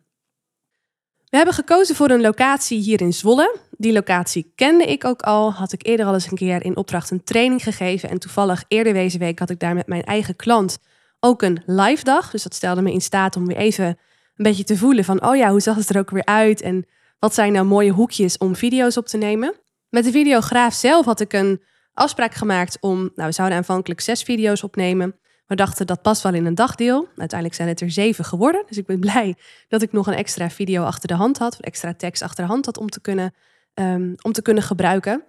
We 1.25 1.37
hebben 1.37 1.55
gekozen 1.55 1.95
voor 1.95 2.11
een 2.11 2.21
locatie 2.21 2.79
hier 2.79 3.01
in 3.01 3.13
Zwolle. 3.13 3.59
Die 3.71 3.93
locatie 3.93 4.53
kende 4.55 4.85
ik 4.85 5.05
ook 5.05 5.23
al. 5.23 5.53
Had 5.53 5.73
ik 5.73 5.87
eerder 5.87 6.07
al 6.07 6.15
eens 6.15 6.31
een 6.31 6.37
keer 6.37 6.65
in 6.65 6.77
opdracht 6.77 7.11
een 7.11 7.25
training 7.25 7.63
gegeven. 7.63 8.09
En 8.09 8.19
toevallig 8.19 8.65
eerder 8.69 8.93
deze 8.93 9.19
week 9.19 9.39
had 9.39 9.51
ik 9.51 9.61
daar 9.61 9.75
met 9.75 9.87
mijn 9.87 10.03
eigen 10.03 10.37
klant 10.37 10.79
ook 11.21 11.43
een 11.43 11.63
live 11.67 12.05
dag. 12.05 12.31
Dus 12.31 12.43
dat 12.43 12.55
stelde 12.55 12.83
me 12.83 12.93
in 12.93 13.01
staat 13.01 13.37
om 13.37 13.47
weer 13.47 13.57
even 13.57 13.87
een 13.87 13.97
beetje 14.45 14.65
te 14.65 14.77
voelen 14.77 15.05
van... 15.05 15.27
oh 15.27 15.37
ja, 15.37 15.51
hoe 15.51 15.61
zag 15.61 15.77
het 15.77 15.89
er 15.89 15.99
ook 15.99 16.11
weer 16.11 16.25
uit? 16.25 16.61
En 16.61 16.87
wat 17.19 17.35
zijn 17.35 17.53
nou 17.53 17.67
mooie 17.67 17.93
hoekjes 17.93 18.39
om 18.39 18.57
video's 18.57 18.97
op 18.97 19.07
te 19.07 19.17
nemen? 19.17 19.55
Met 19.89 20.05
de 20.05 20.11
videograaf 20.11 20.75
zelf 20.75 21.05
had 21.05 21.21
ik 21.21 21.33
een 21.33 21.63
afspraak 21.93 22.35
gemaakt 22.35 22.77
om... 22.81 22.99
nou, 23.15 23.29
we 23.29 23.35
zouden 23.35 23.59
aanvankelijk 23.59 24.01
zes 24.01 24.23
video's 24.23 24.63
opnemen... 24.63 25.19
We 25.47 25.55
dachten 25.55 25.87
dat 25.87 26.03
past 26.03 26.23
wel 26.23 26.35
in 26.35 26.47
een 26.47 26.55
dagdeel. 26.55 27.09
Uiteindelijk 27.17 27.55
zijn 27.55 27.69
het 27.69 27.81
er 27.81 27.91
zeven 27.91 28.25
geworden. 28.25 28.65
Dus 28.67 28.77
ik 28.77 28.87
ben 28.87 29.01
blij 29.11 29.35
dat 29.69 29.83
ik 29.83 29.93
nog 29.93 30.07
een 30.07 30.15
extra 30.15 30.51
video 30.51 30.85
achter 30.85 31.09
de 31.09 31.15
hand 31.15 31.39
had. 31.39 31.61
Extra 31.61 31.95
tekst 31.95 32.23
achter 32.23 32.45
de 32.45 32.51
hand 32.51 32.67
had 32.67 32.79
om 32.79 32.89
te 32.89 33.01
kunnen, 33.01 33.35
um, 33.75 34.15
om 34.23 34.33
te 34.33 34.43
kunnen 34.43 34.63
gebruiken. 34.63 35.25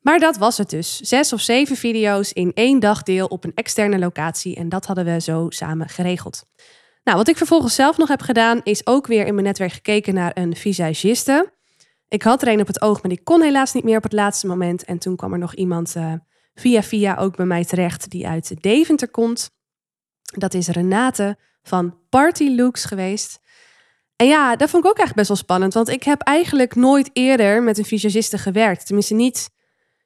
Maar 0.00 0.18
dat 0.18 0.36
was 0.36 0.58
het 0.58 0.70
dus. 0.70 0.96
Zes 0.96 1.32
of 1.32 1.40
zeven 1.40 1.76
video's 1.76 2.32
in 2.32 2.52
één 2.54 2.80
dagdeel 2.80 3.26
op 3.26 3.44
een 3.44 3.54
externe 3.54 3.98
locatie. 3.98 4.56
En 4.56 4.68
dat 4.68 4.86
hadden 4.86 5.04
we 5.04 5.20
zo 5.20 5.46
samen 5.48 5.88
geregeld. 5.88 6.44
Nou, 7.04 7.16
wat 7.16 7.28
ik 7.28 7.36
vervolgens 7.36 7.74
zelf 7.74 7.96
nog 7.96 8.08
heb 8.08 8.20
gedaan, 8.20 8.60
is 8.62 8.86
ook 8.86 9.06
weer 9.06 9.26
in 9.26 9.34
mijn 9.34 9.46
netwerk 9.46 9.72
gekeken 9.72 10.14
naar 10.14 10.30
een 10.34 10.56
visagiste. 10.56 11.52
Ik 12.08 12.22
had 12.22 12.42
er 12.42 12.48
een 12.48 12.60
op 12.60 12.66
het 12.66 12.82
oog, 12.82 13.02
maar 13.02 13.10
die 13.10 13.22
kon 13.22 13.42
helaas 13.42 13.72
niet 13.72 13.84
meer 13.84 13.96
op 13.96 14.02
het 14.02 14.12
laatste 14.12 14.46
moment. 14.46 14.84
En 14.84 14.98
toen 14.98 15.16
kwam 15.16 15.32
er 15.32 15.38
nog 15.38 15.54
iemand 15.54 15.96
uh, 15.96 16.12
via 16.54 16.82
via 16.82 17.16
ook 17.16 17.36
bij 17.36 17.46
mij 17.46 17.64
terecht 17.64 18.10
die 18.10 18.28
uit 18.28 18.62
Deventer 18.62 19.10
komt. 19.10 19.50
Dat 20.36 20.54
is 20.54 20.68
Renate 20.68 21.36
van 21.62 21.98
Party 22.08 22.54
Looks 22.54 22.84
geweest. 22.84 23.40
En 24.16 24.26
ja, 24.26 24.56
dat 24.56 24.70
vond 24.70 24.84
ik 24.84 24.90
ook 24.90 24.96
eigenlijk 24.98 25.28
best 25.28 25.28
wel 25.28 25.36
spannend. 25.36 25.74
Want 25.74 25.88
ik 25.88 26.02
heb 26.02 26.20
eigenlijk 26.20 26.74
nooit 26.74 27.10
eerder 27.12 27.62
met 27.62 27.78
een 27.78 27.84
visagiste 27.84 28.38
gewerkt. 28.38 28.86
Tenminste, 28.86 29.14
niet, 29.14 29.50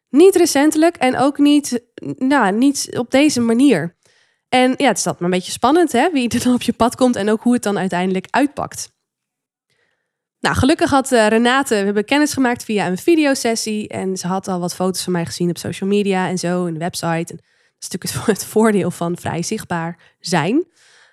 niet 0.09 0.37
recentelijk 0.37 0.97
en 0.97 1.19
ook 1.19 1.38
niet, 1.38 1.83
nou, 2.17 2.52
niet 2.52 2.99
op 2.99 3.11
deze 3.11 3.41
manier. 3.41 3.97
En 4.49 4.75
ja, 4.76 4.88
het 4.88 4.97
is 4.97 5.02
dat 5.02 5.14
maar 5.14 5.31
een 5.31 5.37
beetje 5.37 5.52
spannend, 5.52 5.93
hè? 5.93 6.11
Wie 6.11 6.29
er 6.29 6.43
dan 6.43 6.55
op 6.55 6.62
je 6.62 6.73
pad 6.73 6.97
komt 6.97 7.17
en 7.17 7.31
ook 7.31 7.43
hoe 7.43 7.52
het 7.52 7.62
dan 7.62 7.79
uiteindelijk 7.79 8.26
uitpakt. 8.31 8.91
Nou, 10.41 10.57
gelukkig 10.57 10.91
had 10.91 11.12
uh, 11.12 11.26
Renate, 11.26 11.75
we 11.75 11.85
hebben 11.85 12.05
kennis 12.05 12.33
gemaakt 12.33 12.64
via 12.64 12.87
een 12.87 12.99
videosessie. 12.99 13.88
En 13.88 14.17
ze 14.17 14.26
had 14.26 14.49
al 14.49 14.61
wat 14.61 14.75
foto's 14.75 15.02
van 15.02 15.12
mij 15.12 15.26
gezien 15.26 15.50
op 15.50 15.59
social 15.59 15.88
media 15.88 16.29
en 16.29 16.38
zo, 16.38 16.67
in 16.67 16.73
de 16.73 16.79
website. 16.79 17.33
En 17.33 17.41
is 17.82 17.88
natuurlijk 17.90 18.26
het, 18.26 18.44
voordeel 18.44 18.90
van 18.90 19.16
vrij 19.16 19.42
zichtbaar 19.42 19.98
zijn. 20.20 20.64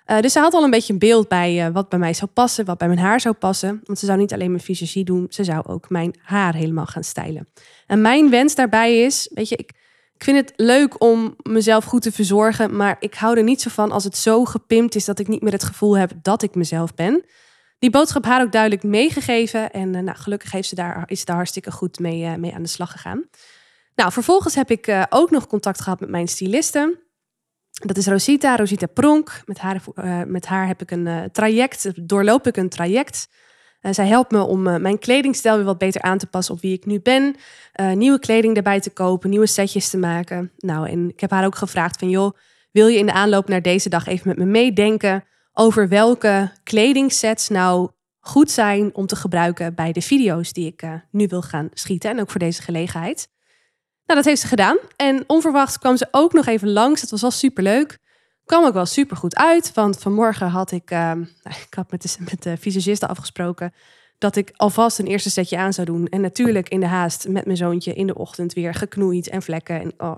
Uh, 0.06 0.20
dus 0.20 0.32
ze 0.32 0.38
had 0.38 0.54
al 0.54 0.64
een 0.64 0.70
beetje 0.70 0.92
een 0.92 0.98
beeld 0.98 1.28
bij 1.28 1.66
uh, 1.66 1.72
wat 1.72 1.88
bij 1.88 1.98
mij 1.98 2.14
zou 2.14 2.30
passen, 2.30 2.64
wat 2.64 2.78
bij 2.78 2.88
mijn 2.88 3.00
haar 3.00 3.20
zou 3.20 3.34
passen. 3.34 3.80
Want 3.84 3.98
ze 3.98 4.06
zou 4.06 4.18
niet 4.18 4.32
alleen 4.32 4.50
mijn 4.50 4.62
visagie 4.62 5.04
doen, 5.04 5.26
ze 5.28 5.44
zou 5.44 5.66
ook 5.66 5.90
mijn 5.90 6.14
haar 6.22 6.54
helemaal 6.54 6.86
gaan 6.86 7.04
stylen. 7.04 7.48
En 7.86 8.00
mijn 8.00 8.30
wens 8.30 8.54
daarbij 8.54 9.02
is, 9.02 9.30
weet 9.34 9.48
je, 9.48 9.56
ik, 9.56 9.70
ik 10.14 10.24
vind 10.24 10.36
het 10.36 10.52
leuk 10.56 11.02
om 11.02 11.36
mezelf 11.42 11.84
goed 11.84 12.02
te 12.02 12.12
verzorgen, 12.12 12.76
maar 12.76 12.96
ik 13.00 13.14
hou 13.14 13.36
er 13.36 13.42
niet 13.42 13.60
zo 13.60 13.70
van 13.70 13.92
als 13.92 14.04
het 14.04 14.16
zo 14.16 14.44
gepimpt 14.44 14.94
is 14.94 15.04
dat 15.04 15.18
ik 15.18 15.28
niet 15.28 15.42
meer 15.42 15.52
het 15.52 15.64
gevoel 15.64 15.98
heb 15.98 16.12
dat 16.22 16.42
ik 16.42 16.54
mezelf 16.54 16.94
ben. 16.94 17.24
Die 17.78 17.90
boodschap 17.90 18.24
haar 18.24 18.42
ook 18.42 18.52
duidelijk 18.52 18.82
meegegeven 18.82 19.70
en 19.70 19.94
uh, 19.94 20.02
nou, 20.02 20.16
gelukkig 20.16 20.52
heeft 20.52 20.68
ze 20.68 20.74
daar, 20.74 21.02
is 21.06 21.18
ze 21.18 21.24
daar 21.24 21.36
hartstikke 21.36 21.70
goed 21.70 21.98
mee, 21.98 22.38
mee 22.38 22.54
aan 22.54 22.62
de 22.62 22.68
slag 22.68 22.90
gegaan. 22.90 23.24
Nou, 23.94 24.12
vervolgens 24.12 24.54
heb 24.54 24.70
ik 24.70 25.06
ook 25.08 25.30
nog 25.30 25.46
contact 25.46 25.80
gehad 25.80 26.00
met 26.00 26.08
mijn 26.08 26.28
stylisten. 26.28 26.98
Dat 27.70 27.96
is 27.96 28.06
Rosita, 28.06 28.56
Rosita 28.56 28.86
Pronk. 28.86 29.42
Met 29.44 29.58
haar, 29.58 29.82
uh, 29.94 30.22
met 30.26 30.46
haar 30.46 30.66
heb 30.66 30.82
ik 30.82 30.90
een 30.90 31.06
uh, 31.06 31.24
traject, 31.24 32.08
doorloop 32.08 32.46
ik 32.46 32.56
een 32.56 32.68
traject. 32.68 33.28
Zij 33.80 34.06
helpt 34.06 34.30
me 34.30 34.42
om 34.42 34.62
mijn 34.62 34.98
kledingstijl 34.98 35.56
weer 35.56 35.64
wat 35.64 35.78
beter 35.78 36.02
aan 36.02 36.18
te 36.18 36.26
passen 36.26 36.54
op 36.54 36.60
wie 36.60 36.72
ik 36.72 36.86
nu 36.86 37.00
ben. 37.00 37.36
nieuwe 37.94 38.18
kleding 38.18 38.56
erbij 38.56 38.80
te 38.80 38.90
kopen, 38.90 39.30
nieuwe 39.30 39.46
setjes 39.46 39.90
te 39.90 39.98
maken. 39.98 40.52
Nou, 40.56 40.88
en 40.88 41.08
ik 41.08 41.20
heb 41.20 41.30
haar 41.30 41.44
ook 41.44 41.54
gevraagd 41.54 41.98
van, 41.98 42.10
joh, 42.10 42.36
wil 42.70 42.86
je 42.86 42.98
in 42.98 43.06
de 43.06 43.12
aanloop 43.12 43.48
naar 43.48 43.62
deze 43.62 43.88
dag 43.88 44.06
even 44.06 44.28
met 44.28 44.38
me 44.38 44.44
meedenken 44.44 45.24
over 45.52 45.88
welke 45.88 46.52
kledingsets 46.62 47.48
nou 47.48 47.90
goed 48.18 48.50
zijn 48.50 48.94
om 48.94 49.06
te 49.06 49.16
gebruiken 49.16 49.74
bij 49.74 49.92
de 49.92 50.02
video's 50.02 50.52
die 50.52 50.66
ik 50.66 50.82
nu 51.10 51.26
wil 51.26 51.42
gaan 51.42 51.68
schieten 51.72 52.10
en 52.10 52.20
ook 52.20 52.30
voor 52.30 52.40
deze 52.40 52.62
gelegenheid. 52.62 53.28
Nou, 54.10 54.22
dat 54.22 54.30
heeft 54.30 54.40
ze 54.40 54.48
gedaan. 54.48 54.76
En 54.96 55.24
onverwachts 55.26 55.78
kwam 55.78 55.96
ze 55.96 56.08
ook 56.10 56.32
nog 56.32 56.46
even 56.46 56.72
langs. 56.72 57.00
Het 57.00 57.10
was 57.10 57.20
wel 57.20 57.30
superleuk. 57.30 57.98
Kwam 58.44 58.64
ook 58.64 58.72
wel 58.72 58.86
super 58.86 59.16
goed 59.16 59.36
uit. 59.36 59.74
Want 59.74 59.98
vanmorgen 59.98 60.48
had 60.48 60.70
ik, 60.70 60.90
uh, 60.90 61.12
ik 61.42 61.74
had 61.74 61.90
met 61.90 62.02
de, 62.02 62.16
met 62.30 62.42
de 62.42 62.56
visagiste 62.56 63.06
afgesproken 63.06 63.74
dat 64.18 64.36
ik 64.36 64.52
alvast 64.56 64.98
een 64.98 65.06
eerste 65.06 65.30
setje 65.30 65.58
aan 65.58 65.72
zou 65.72 65.86
doen. 65.86 66.06
En 66.06 66.20
natuurlijk 66.20 66.68
in 66.68 66.80
de 66.80 66.86
haast 66.86 67.28
met 67.28 67.44
mijn 67.44 67.56
zoontje 67.56 67.94
in 67.94 68.06
de 68.06 68.14
ochtend 68.14 68.52
weer 68.52 68.74
geknoeid 68.74 69.28
en 69.28 69.42
vlekken. 69.42 69.80
En, 69.80 69.92
oh. 69.98 70.16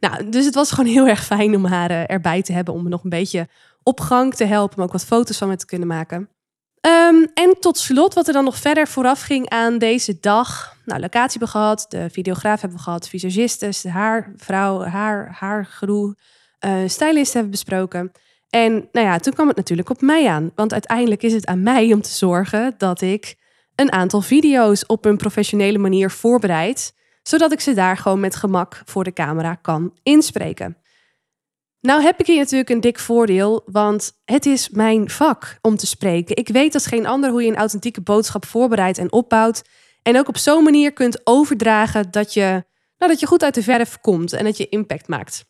nou, 0.00 0.28
dus 0.28 0.44
het 0.44 0.54
was 0.54 0.70
gewoon 0.70 0.92
heel 0.92 1.06
erg 1.06 1.24
fijn 1.24 1.54
om 1.54 1.64
haar 1.64 1.90
uh, 1.90 2.10
erbij 2.10 2.42
te 2.42 2.52
hebben. 2.52 2.74
Om 2.74 2.82
me 2.82 2.88
nog 2.88 3.04
een 3.04 3.10
beetje 3.10 3.48
op 3.82 4.00
gang 4.00 4.34
te 4.34 4.44
helpen. 4.44 4.74
Maar 4.76 4.86
ook 4.86 4.92
wat 4.92 5.04
foto's 5.04 5.38
van 5.38 5.48
me 5.48 5.56
te 5.56 5.66
kunnen 5.66 5.88
maken. 5.88 6.28
Um, 6.80 7.30
en 7.34 7.56
tot 7.60 7.78
slot, 7.78 8.14
wat 8.14 8.26
er 8.26 8.32
dan 8.32 8.44
nog 8.44 8.56
verder 8.56 8.88
vooraf 8.88 9.20
ging 9.20 9.48
aan 9.48 9.78
deze 9.78 10.18
dag. 10.20 10.75
Nou, 10.86 11.00
locatie 11.00 11.38
hebben 11.38 11.48
we 11.48 11.58
gehad, 11.58 11.86
de 11.88 12.10
videograaf 12.10 12.60
hebben 12.60 12.78
we 12.78 12.84
gehad, 12.84 13.08
visagistes, 13.08 13.80
de 13.80 13.90
haarvrouw, 13.90 14.82
haar, 14.82 15.36
haargroe, 15.38 16.16
uh, 16.66 16.74
stylist 16.86 17.32
hebben 17.32 17.52
we 17.52 17.58
besproken. 17.58 18.12
En 18.48 18.88
nou 18.92 19.06
ja, 19.06 19.18
toen 19.18 19.32
kwam 19.32 19.48
het 19.48 19.56
natuurlijk 19.56 19.90
op 19.90 20.00
mij 20.00 20.28
aan. 20.28 20.50
Want 20.54 20.72
uiteindelijk 20.72 21.22
is 21.22 21.32
het 21.32 21.46
aan 21.46 21.62
mij 21.62 21.92
om 21.92 22.00
te 22.00 22.10
zorgen 22.10 22.74
dat 22.78 23.00
ik 23.00 23.36
een 23.74 23.92
aantal 23.92 24.20
video's 24.20 24.84
op 24.86 25.04
een 25.04 25.16
professionele 25.16 25.78
manier 25.78 26.10
voorbereid. 26.10 26.94
Zodat 27.22 27.52
ik 27.52 27.60
ze 27.60 27.74
daar 27.74 27.96
gewoon 27.96 28.20
met 28.20 28.36
gemak 28.36 28.82
voor 28.84 29.04
de 29.04 29.12
camera 29.12 29.54
kan 29.54 29.98
inspreken. 30.02 30.76
Nou 31.80 32.02
heb 32.02 32.20
ik 32.20 32.26
hier 32.26 32.38
natuurlijk 32.38 32.70
een 32.70 32.80
dik 32.80 32.98
voordeel, 32.98 33.62
want 33.66 34.12
het 34.24 34.46
is 34.46 34.68
mijn 34.68 35.10
vak 35.10 35.58
om 35.60 35.76
te 35.76 35.86
spreken. 35.86 36.36
Ik 36.36 36.48
weet 36.48 36.74
als 36.74 36.86
geen 36.86 37.06
ander 37.06 37.30
hoe 37.30 37.42
je 37.42 37.48
een 37.48 37.56
authentieke 37.56 38.00
boodschap 38.00 38.46
voorbereidt 38.46 38.98
en 38.98 39.12
opbouwt. 39.12 39.62
En 40.06 40.18
ook 40.18 40.28
op 40.28 40.36
zo'n 40.36 40.64
manier 40.64 40.92
kunt 40.92 41.20
overdragen 41.24 42.10
dat 42.10 42.34
je, 42.34 42.64
nou, 42.98 43.12
dat 43.12 43.20
je 43.20 43.26
goed 43.26 43.42
uit 43.42 43.54
de 43.54 43.62
verf 43.62 44.00
komt 44.00 44.32
en 44.32 44.44
dat 44.44 44.56
je 44.56 44.68
impact 44.68 45.08
maakt. 45.08 45.44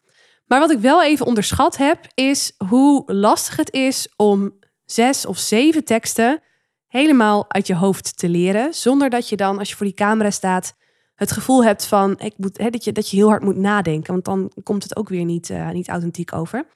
Maar 0.46 0.60
wat 0.60 0.70
ik 0.70 0.78
wel 0.78 1.04
even 1.04 1.26
onderschat 1.26 1.76
heb, 1.76 1.98
is 2.14 2.52
hoe 2.68 3.12
lastig 3.12 3.56
het 3.56 3.72
is 3.72 4.12
om 4.16 4.58
zes 4.84 5.26
of 5.26 5.38
zeven 5.38 5.84
teksten 5.84 6.40
helemaal 6.86 7.44
uit 7.48 7.66
je 7.66 7.75
hoofd 7.75 8.18
te 8.18 8.28
leren. 8.28 8.75
Zonder 8.75 9.10
dat 9.10 9.28
je 9.28 9.36
dan, 9.36 9.58
als 9.58 9.68
je 9.68 9.76
voor 9.76 9.86
die 9.86 9.94
camera 9.94 10.30
staat, 10.30 10.75
het 11.14 11.32
gevoel 11.32 11.64
hebt 11.64 11.86
van 11.86 12.18
ik 12.18 12.34
moet, 12.36 12.58
hè, 12.58 12.70
dat, 12.70 12.84
je, 12.84 12.92
dat 12.92 13.10
je 13.10 13.16
heel 13.16 13.28
hard 13.28 13.42
moet 13.42 13.56
nadenken. 13.56 14.12
Want 14.12 14.25
dan 14.25 14.52
komt 14.62 14.82
het 14.82 14.96
ook 14.96 15.08
weer 15.08 15.25
niet, 15.25 15.48
uh, 15.48 15.70
niet 15.70 15.88
authentiek 15.88 16.32
over. 16.32 16.66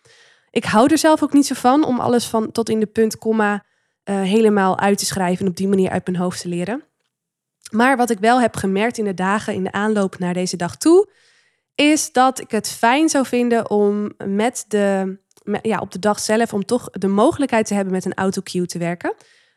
Ik 0.51 0.65
hou 0.65 0.91
er 0.91 0.99
zelf 0.99 1.23
ook 1.23 1.33
niet 1.33 1.47
zo 1.47 1.55
van 1.55 1.85
om 1.85 2.01
alles 2.01 2.27
van 2.27 2.53
tot 2.53 2.69
in 2.69 2.81
de 2.81 2.87
punt, 2.87 3.19
komma 3.19 3.65
uh, 4.05 4.21
helemaal 4.21 4.79
uit 4.79 4.99
te 4.99 5.07
schrijven 5.07 5.45
en 5.45 5.51
op 5.51 5.57
die 5.57 5.69
manier 5.69 5.91
uit 5.91 6.07
mijn 6.07 6.19
hoofd 6.19 6.41
te 6.41 6.49
leren. 6.49 6.89
Maar 7.71 7.97
wat 7.97 8.11
ik 8.11 8.19
wel 8.19 8.41
heb 8.41 8.57
gemerkt 8.57 8.99
in 8.99 9.05
de 9.05 9.15
dagen 9.15 9.55
in 9.55 9.65
de 9.65 9.73
aanloop 9.73 10.19
naar 10.19 10.35
deze 10.35 10.57
dag 10.57 10.77
toe, 10.77 11.09
is 11.75 12.13
dat 12.13 12.41
ik 12.41 12.51
het 12.51 12.69
fijn 12.69 13.09
zou 13.09 13.27
vinden 13.27 13.71
om 13.71 14.13
met 14.25 14.65
de, 14.69 15.19
ja, 15.63 15.79
op 15.79 15.91
de 15.93 15.99
dag 15.99 16.21
zelf, 16.21 16.53
om 16.53 16.65
toch 16.65 16.91
de 16.91 17.09
mogelijkheid 17.09 17.67
te 17.67 17.75
hebben 17.75 17.93
met 17.93 18.05
een 18.05 18.15
autocue 18.15 18.67
te 18.67 18.79
werken. 18.79 19.15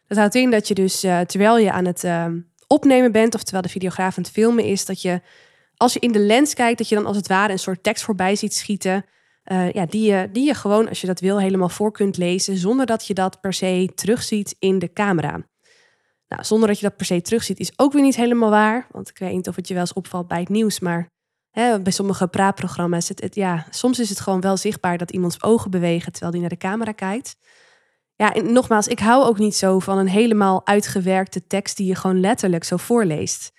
Dat 0.08 0.18
houdt 0.18 0.36
in 0.36 0.52
dat 0.52 0.68
je 0.68 0.74
dus, 0.74 1.04
uh, 1.04 1.20
terwijl 1.20 1.58
je 1.58 1.72
aan 1.72 1.86
het 1.86 2.04
uh, 2.04 2.26
opnemen 2.68 3.12
bent, 3.12 3.36
of 3.36 3.42
terwijl 3.42 3.64
de 3.64 3.70
videograaf 3.70 4.18
aan 4.18 4.24
het 4.24 4.32
filmen 4.32 4.64
is, 4.64 4.86
dat 4.86 5.02
je 5.02 5.22
als 5.78 5.94
je 5.94 6.00
in 6.00 6.12
de 6.12 6.20
lens 6.20 6.54
kijkt, 6.54 6.78
dat 6.78 6.90
je 6.90 6.96
dan 6.96 7.06
als 7.06 7.18
het 7.18 7.28
ware 7.28 7.52
een 7.52 7.60
soort 7.60 7.84
tekst 7.84 8.04
voorbij 8.04 8.36
ziet 8.36 8.54
schieten. 8.54 9.06
Uh, 9.52 9.72
ja, 9.72 9.86
die, 9.86 10.12
je, 10.12 10.30
die 10.32 10.46
je 10.46 10.54
gewoon, 10.54 10.90
als 10.90 11.02
je 11.02 11.08
dat 11.08 11.20
wil, 11.20 11.40
helemaal 11.40 11.70
voor 11.70 11.92
kunt 11.92 12.18
lezen, 12.18 12.58
zonder 12.58 12.86
dat 12.86 13.08
je 13.08 13.14
dat 13.14 13.42
per 13.42 13.54
se 13.54 13.90
terugziet 13.96 14.56
in 14.60 14.80
de 14.80 14.94
camera. 14.94 15.42
Nou, 16.34 16.46
zonder 16.46 16.68
dat 16.68 16.80
je 16.80 16.88
dat 16.88 16.98
per 16.98 17.06
se 17.06 17.22
terugziet, 17.22 17.60
is 17.60 17.72
ook 17.76 17.94
weer 17.94 18.02
niet 18.02 18.16
helemaal 18.16 18.50
waar. 18.50 18.88
Want 18.92 19.10
ik 19.10 19.18
weet 19.18 19.34
niet 19.34 19.48
of 19.48 19.56
het 19.56 19.68
je 19.68 19.74
wel 19.74 19.84
eens 19.84 19.94
opvalt 19.94 20.28
bij 20.28 20.40
het 20.40 20.50
nieuws, 20.50 20.80
maar 20.80 21.08
hè, 21.52 21.82
bij 21.82 21.92
sommige 21.92 22.28
praatprogramma's, 22.28 23.08
het, 23.08 23.36
ja, 23.36 23.66
soms 23.70 24.00
is 24.00 24.10
het 24.10 24.20
gewoon 24.20 24.42
wel 24.42 24.58
zichtbaar 24.58 24.98
dat 24.98 25.12
iemands 25.12 25.44
ogen 25.44 25.72
bewegen 25.72 26.12
terwijl 26.12 26.32
die 26.32 26.42
naar 26.42 26.50
de 26.50 26.58
camera 26.58 26.92
kijkt. 26.92 27.36
Ja, 28.16 28.34
en 28.34 28.54
nogmaals, 28.54 28.88
ik 28.88 29.00
hou 29.00 29.26
ook 29.26 29.38
niet 29.38 29.56
zo 29.56 29.80
van 29.80 29.98
een 29.98 30.08
helemaal 30.08 30.68
uitgewerkte 30.68 31.48
tekst 31.48 31.78
die 31.78 31.88
je 31.88 31.96
gewoon 31.96 32.20
letterlijk 32.20 32.64
zo 32.64 32.78
voorleest. 32.78 33.52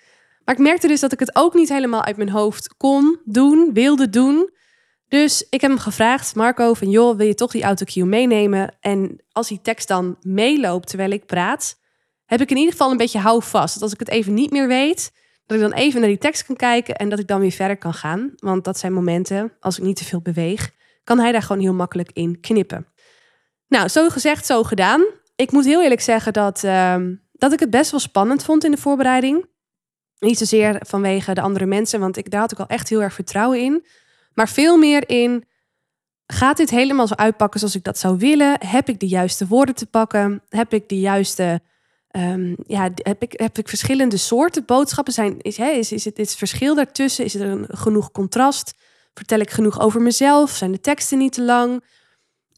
Maar 0.45 0.55
ik 0.55 0.61
merkte 0.61 0.87
dus 0.87 0.99
dat 0.99 1.11
ik 1.11 1.19
het 1.19 1.35
ook 1.35 1.53
niet 1.53 1.69
helemaal 1.69 2.03
uit 2.03 2.17
mijn 2.17 2.29
hoofd 2.29 2.75
kon 2.77 3.19
doen, 3.25 3.69
wilde 3.73 4.09
doen. 4.09 4.49
Dus 5.07 5.47
ik 5.49 5.61
heb 5.61 5.71
hem 5.71 5.79
gevraagd, 5.79 6.35
Marco, 6.35 6.73
van 6.73 6.89
joh, 6.89 7.17
wil 7.17 7.27
je 7.27 7.35
toch 7.35 7.51
die 7.51 7.63
autocue 7.63 8.05
meenemen? 8.05 8.75
En 8.79 9.23
als 9.31 9.47
die 9.47 9.61
tekst 9.61 9.87
dan 9.87 10.17
meeloopt 10.21 10.87
terwijl 10.87 11.11
ik 11.11 11.25
praat, 11.25 11.83
heb 12.25 12.41
ik 12.41 12.49
in 12.49 12.57
ieder 12.57 12.71
geval 12.71 12.91
een 12.91 12.97
beetje 12.97 13.19
houvast. 13.19 13.73
Dat 13.73 13.83
als 13.83 13.93
ik 13.93 13.99
het 13.99 14.09
even 14.09 14.33
niet 14.33 14.51
meer 14.51 14.67
weet, 14.67 15.11
dat 15.45 15.57
ik 15.57 15.63
dan 15.63 15.73
even 15.73 15.99
naar 15.99 16.09
die 16.09 16.17
tekst 16.17 16.45
kan 16.45 16.55
kijken 16.55 16.95
en 16.95 17.09
dat 17.09 17.19
ik 17.19 17.27
dan 17.27 17.39
weer 17.39 17.51
verder 17.51 17.77
kan 17.77 17.93
gaan. 17.93 18.33
Want 18.35 18.63
dat 18.63 18.77
zijn 18.77 18.93
momenten, 18.93 19.53
als 19.59 19.77
ik 19.77 19.83
niet 19.83 19.97
te 19.97 20.05
veel 20.05 20.21
beweeg, 20.21 20.71
kan 21.03 21.19
hij 21.19 21.31
daar 21.31 21.41
gewoon 21.41 21.61
heel 21.61 21.73
makkelijk 21.73 22.09
in 22.13 22.39
knippen. 22.39 22.87
Nou, 23.67 23.87
zo 23.87 24.09
gezegd, 24.09 24.45
zo 24.45 24.63
gedaan. 24.63 25.05
Ik 25.35 25.51
moet 25.51 25.65
heel 25.65 25.81
eerlijk 25.81 26.01
zeggen 26.01 26.33
dat, 26.33 26.63
uh, 26.63 26.95
dat 27.31 27.53
ik 27.53 27.59
het 27.59 27.69
best 27.69 27.91
wel 27.91 27.99
spannend 27.99 28.43
vond 28.43 28.63
in 28.63 28.71
de 28.71 28.77
voorbereiding. 28.77 29.45
Niet 30.19 30.37
zozeer 30.37 30.77
vanwege 30.79 31.33
de 31.33 31.41
andere 31.41 31.65
mensen, 31.65 31.99
want 31.99 32.17
ik, 32.17 32.31
daar 32.31 32.39
had 32.39 32.51
ik 32.51 32.59
al 32.59 32.67
echt 32.67 32.89
heel 32.89 33.01
erg 33.01 33.13
vertrouwen 33.13 33.59
in. 33.59 33.85
Maar 34.33 34.49
veel 34.49 34.77
meer 34.77 35.09
in, 35.09 35.45
gaat 36.27 36.57
dit 36.57 36.69
helemaal 36.69 37.07
zo 37.07 37.13
uitpakken 37.13 37.59
zoals 37.59 37.75
ik 37.75 37.83
dat 37.83 37.97
zou 37.97 38.17
willen? 38.17 38.65
Heb 38.65 38.89
ik 38.89 38.99
de 38.99 39.07
juiste 39.07 39.47
woorden 39.47 39.75
te 39.75 39.85
pakken? 39.85 40.43
Heb 40.49 40.73
ik 40.73 40.89
de 40.89 40.99
juiste, 40.99 41.61
um, 42.17 42.55
ja, 42.67 42.89
heb 42.95 43.21
ik, 43.21 43.33
heb 43.39 43.57
ik 43.57 43.69
verschillende 43.69 44.17
soorten 44.17 44.65
boodschappen? 44.65 45.13
Zijn, 45.13 45.41
is, 45.41 45.57
hè, 45.57 45.69
is, 45.69 45.91
is 45.91 46.05
het, 46.05 46.19
is 46.19 46.29
het 46.29 46.37
verschil 46.37 46.75
daartussen? 46.75 47.25
Is 47.25 47.35
er 47.35 47.47
een, 47.47 47.65
genoeg 47.67 48.11
contrast? 48.11 48.73
Vertel 49.13 49.39
ik 49.39 49.49
genoeg 49.49 49.79
over 49.79 50.01
mezelf? 50.01 50.51
Zijn 50.51 50.71
de 50.71 50.79
teksten 50.79 51.17
niet 51.17 51.33
te 51.33 51.41
lang? 51.41 51.83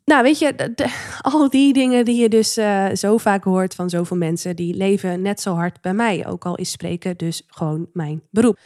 Nou, 0.06 0.24
weet 0.24 0.40
je, 0.40 0.74
al 1.22 1.50
die 1.50 1.74
dingen 1.74 2.06
die 2.06 2.22
je 2.22 2.30
dus 2.30 2.58
uh, 2.58 2.88
zo 2.94 3.18
vaak 3.18 3.44
hoort 3.44 3.76
van 3.76 3.90
zoveel 3.90 4.18
mensen, 4.18 4.56
die 4.56 4.76
leven 4.76 5.22
net 5.22 5.42
zo 5.42 5.54
hard 5.54 5.82
bij 5.82 5.94
mij. 5.94 6.28
Ook 6.28 6.46
al 6.46 6.56
is 6.56 6.72
spreken 6.72 7.18
dus 7.18 7.44
gewoon 7.48 7.90
mijn 7.94 8.22
beroep. 8.30 8.60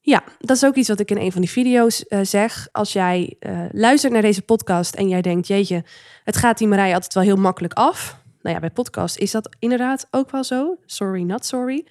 Ja, 0.00 0.24
dat 0.38 0.56
is 0.56 0.64
ook 0.64 0.74
iets 0.74 0.88
wat 0.88 1.00
ik 1.00 1.10
in 1.10 1.18
een 1.18 1.32
van 1.32 1.40
die 1.40 1.50
video's 1.50 2.04
uh, 2.08 2.18
zeg. 2.22 2.68
Als 2.72 2.92
jij 2.92 3.36
uh, 3.40 3.60
luistert 3.72 4.12
naar 4.12 4.22
deze 4.22 4.42
podcast 4.42 4.94
en 4.94 5.08
jij 5.08 5.22
denkt, 5.22 5.46
jeetje, 5.46 5.84
het 6.24 6.36
gaat 6.36 6.58
die 6.58 6.68
Marij 6.68 6.94
altijd 6.94 7.14
wel 7.14 7.22
heel 7.22 7.36
makkelijk 7.36 7.72
af. 7.72 8.22
Nou 8.44 8.56
ja, 8.56 8.60
bij 8.60 8.70
podcast 8.70 9.16
is 9.16 9.30
dat 9.30 9.56
inderdaad 9.58 10.06
ook 10.10 10.30
wel 10.30 10.44
zo. 10.44 10.78
Sorry, 10.86 11.22
not 11.22 11.46
sorry. 11.46 11.86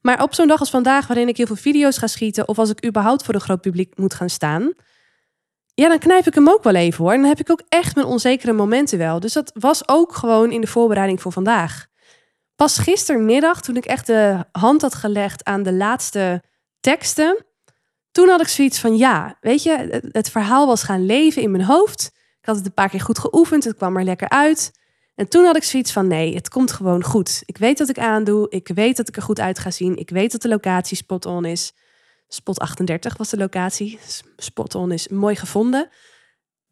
Maar 0.00 0.22
op 0.22 0.34
zo'n 0.34 0.48
dag 0.48 0.60
als 0.60 0.70
vandaag, 0.70 1.06
waarin 1.06 1.28
ik 1.28 1.36
heel 1.36 1.46
veel 1.46 1.56
video's 1.56 1.98
ga 1.98 2.06
schieten, 2.06 2.48
of 2.48 2.58
als 2.58 2.70
ik 2.70 2.86
überhaupt 2.86 3.24
voor 3.24 3.34
een 3.34 3.40
groot 3.40 3.60
publiek 3.60 3.96
moet 3.96 4.14
gaan 4.14 4.30
staan, 4.30 4.72
ja, 5.74 5.88
dan 5.88 5.98
knijp 5.98 6.26
ik 6.26 6.34
hem 6.34 6.48
ook 6.48 6.62
wel 6.62 6.74
even 6.74 7.04
hoor. 7.04 7.12
En 7.12 7.20
dan 7.20 7.28
heb 7.28 7.40
ik 7.40 7.50
ook 7.50 7.62
echt 7.68 7.94
mijn 7.94 8.06
onzekere 8.06 8.52
momenten 8.52 8.98
wel. 8.98 9.20
Dus 9.20 9.32
dat 9.32 9.50
was 9.54 9.88
ook 9.88 10.14
gewoon 10.14 10.50
in 10.50 10.60
de 10.60 10.66
voorbereiding 10.66 11.22
voor 11.22 11.32
vandaag. 11.32 11.86
Pas 12.56 12.78
gistermiddag, 12.78 13.60
toen 13.60 13.76
ik 13.76 13.84
echt 13.84 14.06
de 14.06 14.44
hand 14.52 14.82
had 14.82 14.94
gelegd 14.94 15.44
aan 15.44 15.62
de 15.62 15.72
laatste 15.72 16.42
teksten, 16.80 17.44
toen 18.12 18.28
had 18.28 18.40
ik 18.40 18.48
zoiets 18.48 18.78
van 18.78 18.96
ja, 18.96 19.36
weet 19.40 19.62
je, 19.62 20.02
het, 20.12 20.30
verhaal 20.30 20.66
was 20.66 20.82
gaan 20.82 21.06
leven 21.06 21.42
in 21.42 21.50
mijn 21.50 21.64
hoofd. 21.64 22.10
Ik 22.40 22.46
had 22.46 22.56
het 22.56 22.66
een 22.66 22.74
paar 22.74 22.88
keer 22.88 23.00
goed 23.00 23.18
geoefend, 23.18 23.64
het 23.64 23.76
kwam 23.76 23.96
er 23.96 24.04
lekker 24.04 24.28
uit. 24.28 24.72
En 25.18 25.28
toen 25.28 25.44
had 25.44 25.56
ik 25.56 25.64
zoiets 25.64 25.92
van 25.92 26.06
nee, 26.06 26.34
het 26.34 26.48
komt 26.48 26.72
gewoon 26.72 27.04
goed. 27.04 27.42
Ik 27.46 27.58
weet 27.58 27.78
wat 27.78 27.88
ik 27.88 27.98
aandoe, 27.98 28.46
ik 28.50 28.68
weet 28.68 28.96
dat 28.96 29.08
ik 29.08 29.16
er 29.16 29.22
goed 29.22 29.40
uit 29.40 29.58
ga 29.58 29.70
zien, 29.70 29.96
ik 29.96 30.10
weet 30.10 30.32
dat 30.32 30.42
de 30.42 30.48
locatie 30.48 30.96
spot 30.96 31.26
on 31.26 31.44
is. 31.44 31.74
Spot 32.28 32.58
38 32.58 33.16
was 33.16 33.28
de 33.28 33.36
locatie. 33.36 33.98
Spot 34.36 34.74
on 34.74 34.92
is 34.92 35.08
mooi 35.08 35.36
gevonden. 35.36 35.88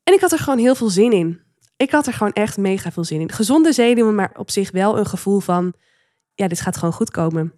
En 0.02 0.14
ik 0.14 0.20
had 0.20 0.32
er 0.32 0.38
gewoon 0.38 0.58
heel 0.58 0.74
veel 0.74 0.88
zin 0.88 1.12
in. 1.12 1.40
Ik 1.76 1.90
had 1.90 2.06
er 2.06 2.12
gewoon 2.12 2.32
echt 2.32 2.56
mega 2.56 2.92
veel 2.92 3.04
zin 3.04 3.20
in. 3.20 3.32
Gezonde 3.32 3.72
zenuwen, 3.72 4.14
maar 4.14 4.32
op 4.36 4.50
zich 4.50 4.70
wel 4.70 4.98
een 4.98 5.06
gevoel 5.06 5.40
van, 5.40 5.74
ja, 6.34 6.48
dit 6.48 6.60
gaat 6.60 6.76
gewoon 6.76 6.94
goed 6.94 7.10
komen. 7.10 7.52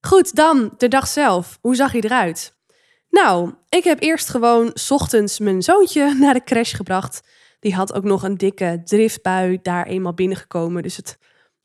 Goed, 0.00 0.34
dan 0.34 0.74
de 0.76 0.88
dag 0.88 1.08
zelf. 1.08 1.58
Hoe 1.60 1.74
zag 1.74 1.92
je 1.92 2.04
eruit? 2.04 2.54
Nou, 3.10 3.54
ik 3.68 3.84
heb 3.84 4.02
eerst 4.02 4.28
gewoon 4.28 4.74
ochtends 4.88 5.38
mijn 5.38 5.62
zoontje 5.62 6.14
naar 6.20 6.34
de 6.34 6.44
crash 6.44 6.76
gebracht. 6.76 7.22
Die 7.60 7.74
had 7.74 7.92
ook 7.92 8.04
nog 8.04 8.22
een 8.22 8.36
dikke 8.36 8.80
driftbui 8.84 9.58
daar 9.62 9.86
eenmaal 9.86 10.14
binnengekomen. 10.14 10.82
Dus 10.82 10.96
het 10.96 11.18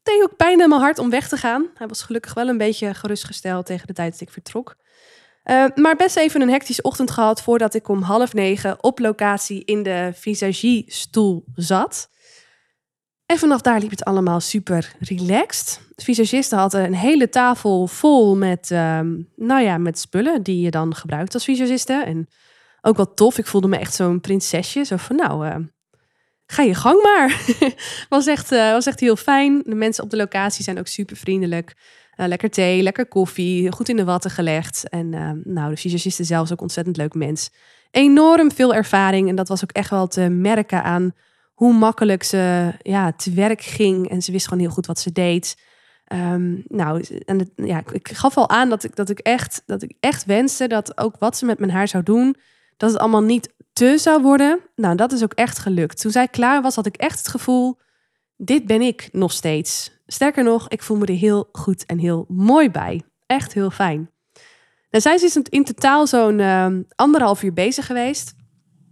deed 0.03 0.23
ook 0.23 0.35
pijn 0.35 0.61
in 0.61 0.69
mijn 0.69 0.81
hart 0.81 0.99
om 0.99 1.09
weg 1.09 1.27
te 1.27 1.37
gaan. 1.37 1.69
Hij 1.73 1.87
was 1.87 2.01
gelukkig 2.01 2.33
wel 2.33 2.47
een 2.47 2.57
beetje 2.57 2.93
gerustgesteld 2.93 3.65
tegen 3.65 3.87
de 3.87 3.93
tijd 3.93 4.11
dat 4.11 4.21
ik 4.21 4.29
vertrok. 4.29 4.75
Uh, 5.45 5.65
maar 5.75 5.95
best 5.95 6.17
even 6.17 6.41
een 6.41 6.49
hectische 6.49 6.81
ochtend 6.81 7.11
gehad 7.11 7.41
voordat 7.41 7.73
ik 7.73 7.87
om 7.87 8.01
half 8.01 8.33
negen 8.33 8.83
op 8.83 8.99
locatie 8.99 9.63
in 9.63 9.83
de 9.83 10.11
visagie-stoel 10.13 11.45
zat. 11.53 12.09
En 13.25 13.37
vanaf 13.37 13.61
daar 13.61 13.79
liep 13.79 13.89
het 13.89 14.03
allemaal 14.03 14.39
super 14.39 14.95
relaxed. 14.99 15.81
De 15.95 16.03
visagisten 16.03 16.57
hadden 16.57 16.83
een 16.83 16.95
hele 16.95 17.29
tafel 17.29 17.87
vol 17.87 18.35
met, 18.35 18.69
uh, 18.71 18.99
nou 19.35 19.61
ja, 19.61 19.77
met 19.77 19.99
spullen 19.99 20.43
die 20.43 20.61
je 20.61 20.71
dan 20.71 20.95
gebruikt 20.95 21.33
als 21.33 21.43
visagiste. 21.43 21.93
En 21.93 22.27
ook 22.81 22.95
wel 22.95 23.13
tof. 23.13 23.37
Ik 23.37 23.47
voelde 23.47 23.67
me 23.67 23.77
echt 23.77 23.93
zo'n 23.93 24.19
prinsesje. 24.19 24.83
Zo 24.83 24.97
van, 24.97 25.15
nou, 25.15 25.47
uh, 25.47 25.55
ga 26.47 26.63
je 26.63 26.75
gang 26.75 27.01
maar. 27.01 27.41
was, 28.09 28.27
echt, 28.27 28.51
uh, 28.51 28.71
was 28.71 28.85
echt 28.85 28.99
heel 28.99 29.15
fijn. 29.15 29.61
De 29.65 29.75
mensen 29.75 30.03
op 30.03 30.09
de 30.09 30.17
locatie 30.17 30.63
zijn 30.63 30.79
ook 30.79 30.87
super 30.87 31.17
vriendelijk. 31.17 31.73
Uh, 32.17 32.27
lekker 32.27 32.49
thee, 32.49 32.81
lekker 32.81 33.05
koffie, 33.05 33.71
goed 33.71 33.89
in 33.89 33.95
de 33.95 34.03
watten 34.03 34.31
gelegd. 34.31 34.89
En 34.89 35.13
uh, 35.13 35.31
nou, 35.43 35.69
de 35.69 35.77
visagist 35.77 36.19
is 36.19 36.27
zelfs 36.27 36.51
ook 36.51 36.61
ontzettend 36.61 36.97
leuk 36.97 37.13
mens. 37.13 37.49
Enorm 37.91 38.51
veel 38.51 38.73
ervaring 38.73 39.29
en 39.29 39.35
dat 39.35 39.47
was 39.47 39.63
ook 39.63 39.71
echt 39.71 39.89
wel 39.89 40.07
te 40.07 40.29
merken 40.29 40.83
aan 40.83 41.13
hoe 41.53 41.73
makkelijk 41.73 42.23
ze 42.23 42.71
ja, 42.81 43.11
te 43.11 43.31
werk 43.33 43.61
ging. 43.61 44.09
En 44.09 44.21
ze 44.21 44.31
wist 44.31 44.47
gewoon 44.47 44.63
heel 44.63 44.73
goed 44.73 44.85
wat 44.85 44.99
ze 44.99 45.11
deed. 45.11 45.55
Um, 46.13 46.63
nou, 46.67 47.05
en 47.25 47.51
ja, 47.55 47.83
ik 47.91 48.09
gaf 48.09 48.37
al 48.37 48.49
aan 48.49 48.69
dat 48.69 48.83
ik, 48.83 48.95
dat, 48.95 49.09
ik 49.09 49.19
echt, 49.19 49.63
dat 49.65 49.81
ik 49.81 49.93
echt 49.99 50.25
wenste 50.25 50.67
dat 50.67 50.97
ook 50.97 51.15
wat 51.19 51.37
ze 51.37 51.45
met 51.45 51.59
mijn 51.59 51.71
haar 51.71 51.87
zou 51.87 52.03
doen, 52.03 52.35
dat 52.77 52.91
het 52.91 52.99
allemaal 52.99 53.23
niet 53.23 53.53
te 53.73 53.97
zou 53.97 54.21
worden. 54.21 54.59
Nou, 54.75 54.95
dat 54.95 55.11
is 55.11 55.23
ook 55.23 55.33
echt 55.33 55.59
gelukt. 55.59 56.01
Toen 56.01 56.11
zij 56.11 56.27
klaar 56.27 56.61
was, 56.61 56.75
had 56.75 56.85
ik 56.85 56.95
echt 56.95 57.17
het 57.17 57.27
gevoel, 57.27 57.77
dit 58.37 58.65
ben 58.65 58.81
ik 58.81 59.09
nog 59.11 59.31
steeds. 59.31 59.91
Sterker 60.05 60.43
nog, 60.43 60.69
ik 60.69 60.81
voel 60.81 60.97
me 60.97 61.05
er 61.05 61.13
heel 61.13 61.49
goed 61.51 61.85
en 61.85 61.97
heel 61.97 62.25
mooi 62.27 62.71
bij. 62.71 63.03
Echt 63.25 63.53
heel 63.53 63.69
fijn. 63.69 64.09
Nou, 64.89 65.03
zij 65.03 65.15
is 65.15 65.35
in 65.35 65.63
totaal 65.63 66.07
zo'n 66.07 66.39
uh, 66.39 66.67
anderhalf 66.95 67.43
uur 67.43 67.53
bezig 67.53 67.85
geweest. 67.85 68.33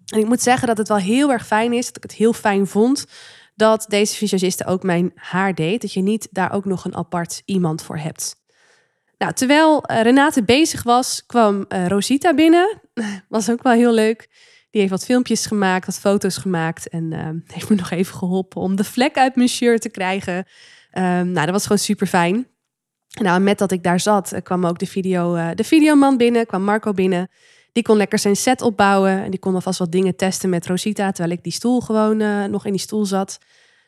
En 0.06 0.20
ik 0.20 0.26
moet 0.26 0.42
zeggen 0.42 0.68
dat 0.68 0.78
het 0.78 0.88
wel 0.88 0.98
heel 0.98 1.32
erg 1.32 1.46
fijn 1.46 1.74
is, 1.74 1.86
dat 1.86 1.98
ik 1.98 2.04
het 2.04 2.14
heel 2.14 2.34
fijn 2.34 2.68
vond 2.68 3.06
dat 3.56 3.86
deze 3.88 4.16
visagiste 4.16 4.66
ook 4.66 4.84
mijn 4.84 5.12
haar 5.16 5.56
deed. 5.56 5.82
Dat 5.82 5.94
je 5.94 6.02
niet 6.02 6.28
daar 6.32 6.52
ook 6.52 6.66
nog 6.66 6.86
een 6.86 6.96
apart 6.96 7.42
iemand 7.46 7.84
voor 7.84 7.98
hebt. 7.98 8.43
Nou, 9.24 9.36
terwijl 9.36 9.84
uh, 9.92 10.02
Renate 10.02 10.44
bezig 10.44 10.84
was, 10.84 11.26
kwam 11.26 11.66
uh, 11.70 11.88
Rosita 11.88 12.34
binnen. 12.34 12.82
was 13.30 13.50
ook 13.50 13.64
wel 13.64 13.74
heel 13.74 13.94
leuk. 13.94 14.28
Die 14.70 14.82
heeft 14.82 14.94
wat 14.94 15.06
filmpjes 15.06 15.46
gemaakt, 15.46 15.86
wat 15.86 16.00
foto's 16.00 16.38
gemaakt. 16.38 16.90
En 16.90 17.12
uh, 17.12 17.30
heeft 17.48 17.70
me 17.70 17.76
nog 17.76 17.92
even 17.92 18.16
geholpen 18.16 18.62
om 18.62 18.76
de 18.76 18.84
vlek 18.84 19.18
uit 19.18 19.36
mijn 19.36 19.48
shirt 19.48 19.82
te 19.82 19.90
krijgen. 19.90 20.36
Um, 20.36 21.32
nou, 21.32 21.34
dat 21.34 21.50
was 21.50 21.64
gewoon 21.64 21.78
super 21.78 22.08
fijn. 22.08 22.48
Nou, 23.22 23.40
met 23.40 23.58
dat 23.58 23.72
ik 23.72 23.84
daar 23.84 24.00
zat, 24.00 24.32
eh, 24.32 24.42
kwam 24.42 24.66
ook 24.66 24.80
de, 24.80 24.86
video, 24.86 25.36
uh, 25.36 25.50
de 25.56 25.64
videoman 25.64 26.18
binnen, 26.18 26.46
kwam 26.46 26.64
Marco 26.64 26.92
binnen. 26.92 27.30
Die 27.72 27.84
kon 27.84 27.98
lekker 27.98 28.20
zijn 28.20 28.36
set 28.36 28.62
opbouwen. 28.62 29.24
En 29.24 29.32
die 29.32 29.40
kon 29.40 29.54
alvast 29.54 29.80
wat 29.80 29.92
dingen 29.92 30.16
testen 30.16 30.50
met 30.50 30.68
Rosita, 30.68 31.12
terwijl 31.12 31.38
ik 31.38 31.44
die 31.44 31.54
stoel 31.54 31.82
gewoon 31.82 32.18
nog 32.52 32.66
in 32.66 32.72
die 32.72 32.82
stoel 32.82 33.06
zat. 33.06 33.38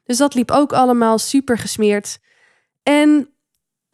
Dus 0.03 0.17
dat 0.17 0.33
liep 0.33 0.51
ook 0.51 0.73
allemaal 0.73 1.17
super 1.17 1.57
gesmeerd. 1.57 2.19
En 2.83 3.34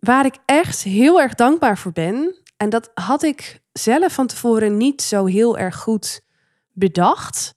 waar 0.02 0.26
ik 0.26 0.38
echt 0.46 0.84
heel 0.84 1.22
erg 1.22 1.34
dankbaar 1.34 1.78
voor 1.78 1.92
ben, 1.92 2.36
en 2.58 2.70
dat 2.70 2.92
had 2.94 3.24
ik 3.24 3.62
zelf 3.72 4.14
van 4.14 4.28
tevoren 4.28 4.78
niet 4.78 5.02
zo 5.02 5.26
heel 5.26 5.58
erg 5.58 5.76
goed 5.76 6.22
bedacht, 6.74 7.56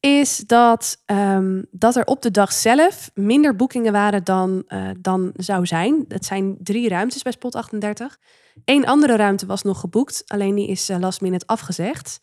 is 0.00 0.36
dat, 0.36 1.02
um, 1.06 1.66
dat 1.70 1.96
er 1.96 2.04
op 2.04 2.22
de 2.22 2.30
dag 2.30 2.52
zelf 2.52 3.10
minder 3.14 3.56
boekingen 3.56 3.92
waren 3.92 4.24
dan, 4.24 4.64
uh, 4.68 4.90
dan 4.98 5.30
zou 5.36 5.66
zijn. 5.66 6.04
Het 6.08 6.24
zijn 6.24 6.56
drie 6.62 6.88
ruimtes 6.88 7.22
bij 7.22 7.32
Spot 7.32 7.54
38. 7.54 8.18
Eén 8.64 8.86
andere 8.86 9.16
ruimte 9.16 9.46
was 9.46 9.62
nog 9.62 9.80
geboekt, 9.80 10.22
alleen 10.26 10.54
die 10.54 10.68
is 10.68 10.90
uh, 10.90 10.98
last 10.98 11.20
minute 11.20 11.46
afgezegd. 11.46 12.20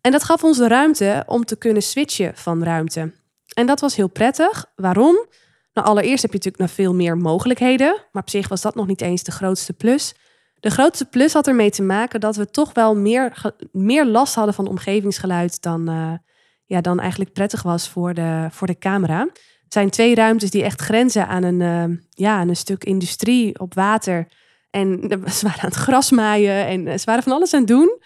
En 0.00 0.12
dat 0.12 0.24
gaf 0.24 0.44
ons 0.44 0.58
de 0.58 0.68
ruimte 0.68 1.22
om 1.26 1.44
te 1.44 1.56
kunnen 1.56 1.82
switchen 1.82 2.36
van 2.36 2.64
ruimte. 2.64 3.12
En 3.54 3.66
dat 3.66 3.80
was 3.80 3.96
heel 3.96 4.08
prettig. 4.08 4.72
Waarom? 4.76 5.26
Nou, 5.74 5.86
allereerst 5.86 6.22
heb 6.22 6.30
je 6.32 6.36
natuurlijk 6.36 6.62
nog 6.64 6.70
veel 6.70 6.94
meer 6.94 7.16
mogelijkheden, 7.16 8.02
maar 8.12 8.22
op 8.22 8.30
zich 8.30 8.48
was 8.48 8.60
dat 8.60 8.74
nog 8.74 8.86
niet 8.86 9.00
eens 9.00 9.22
de 9.22 9.32
grootste 9.32 9.72
plus. 9.72 10.14
De 10.60 10.70
grootste 10.70 11.04
plus 11.04 11.32
had 11.32 11.46
ermee 11.46 11.70
te 11.70 11.82
maken 11.82 12.20
dat 12.20 12.36
we 12.36 12.50
toch 12.50 12.72
wel 12.72 12.96
meer, 12.96 13.52
meer 13.72 14.06
last 14.06 14.34
hadden 14.34 14.54
van 14.54 14.68
omgevingsgeluid 14.68 15.62
dan, 15.62 15.90
uh, 15.90 16.12
ja, 16.64 16.80
dan 16.80 17.00
eigenlijk 17.00 17.32
prettig 17.32 17.62
was 17.62 17.88
voor 17.88 18.14
de, 18.14 18.48
voor 18.50 18.66
de 18.66 18.78
camera. 18.78 19.18
Het 19.64 19.72
zijn 19.72 19.90
twee 19.90 20.14
ruimtes 20.14 20.50
die 20.50 20.62
echt 20.62 20.80
grenzen 20.80 21.26
aan 21.26 21.42
een, 21.42 21.60
uh, 21.60 21.96
ja, 22.10 22.40
een 22.40 22.56
stuk 22.56 22.84
industrie 22.84 23.58
op 23.58 23.74
water. 23.74 24.26
En 24.70 25.00
ze 25.38 25.46
waren 25.46 25.62
aan 25.62 25.68
het 25.68 25.74
grasmaaien 25.74 26.66
en 26.66 26.98
ze 26.98 27.04
waren 27.04 27.22
van 27.22 27.32
alles 27.32 27.54
aan 27.54 27.60
het 27.60 27.68
doen. 27.68 27.98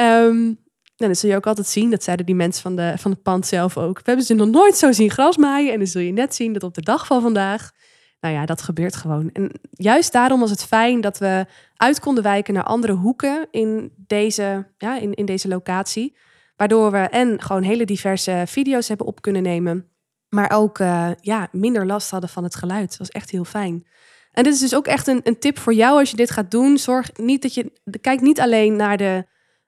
Um, 0.00 0.58
en 0.96 1.08
dat 1.08 1.18
zul 1.18 1.30
je 1.30 1.36
ook 1.36 1.46
altijd 1.46 1.66
zien, 1.66 1.90
dat 1.90 2.02
zeiden 2.02 2.26
die 2.26 2.34
mensen 2.34 2.62
van, 2.62 2.76
de, 2.76 2.94
van 2.96 3.10
het 3.10 3.22
pand 3.22 3.46
zelf 3.46 3.76
ook. 3.76 3.96
We 3.96 4.02
hebben 4.04 4.24
ze 4.24 4.34
nog 4.34 4.48
nooit 4.48 4.76
zo 4.76 4.92
zien 4.92 5.10
grasmaaien 5.10 5.72
en 5.72 5.78
dan 5.78 5.86
zul 5.86 6.00
je 6.00 6.12
net 6.12 6.34
zien 6.34 6.52
dat 6.52 6.62
op 6.62 6.74
de 6.74 6.82
dag 6.82 7.06
van 7.06 7.22
vandaag 7.22 7.70
nou 8.22 8.34
ja, 8.34 8.46
dat 8.46 8.62
gebeurt 8.62 8.96
gewoon. 8.96 9.30
En 9.32 9.50
juist 9.70 10.12
daarom 10.12 10.40
was 10.40 10.50
het 10.50 10.64
fijn 10.64 11.00
dat 11.00 11.18
we 11.18 11.46
uit 11.76 12.00
konden 12.00 12.22
wijken 12.22 12.54
naar 12.54 12.62
andere 12.62 12.92
hoeken 12.92 13.48
in 13.50 13.92
deze, 13.96 14.68
ja, 14.78 14.98
in, 14.98 15.14
in 15.14 15.24
deze 15.24 15.48
locatie. 15.48 16.16
Waardoor 16.56 16.90
we 16.90 16.98
en 16.98 17.42
gewoon 17.42 17.62
hele 17.62 17.84
diverse 17.84 18.44
video's 18.46 18.88
hebben 18.88 19.06
op 19.06 19.22
kunnen 19.22 19.42
nemen. 19.42 19.88
Maar 20.28 20.50
ook 20.50 20.78
uh, 20.78 21.10
ja, 21.20 21.48
minder 21.52 21.86
last 21.86 22.10
hadden 22.10 22.30
van 22.30 22.44
het 22.44 22.54
geluid. 22.54 22.88
Dat 22.88 22.98
was 22.98 23.08
echt 23.08 23.30
heel 23.30 23.44
fijn. 23.44 23.86
En 24.32 24.42
dit 24.42 24.52
is 24.54 24.60
dus 24.60 24.74
ook 24.74 24.86
echt 24.86 25.06
een, 25.06 25.20
een 25.24 25.38
tip 25.38 25.58
voor 25.58 25.74
jou 25.74 25.98
als 25.98 26.10
je 26.10 26.16
dit 26.16 26.30
gaat 26.30 26.50
doen. 26.50 26.78
Zorg 26.78 27.10
niet 27.16 27.42
dat 27.42 27.54
je. 27.54 27.72
Kijk 28.00 28.20
niet 28.20 28.40
alleen 28.40 28.76
naar 28.76 28.96
de, 28.96 29.26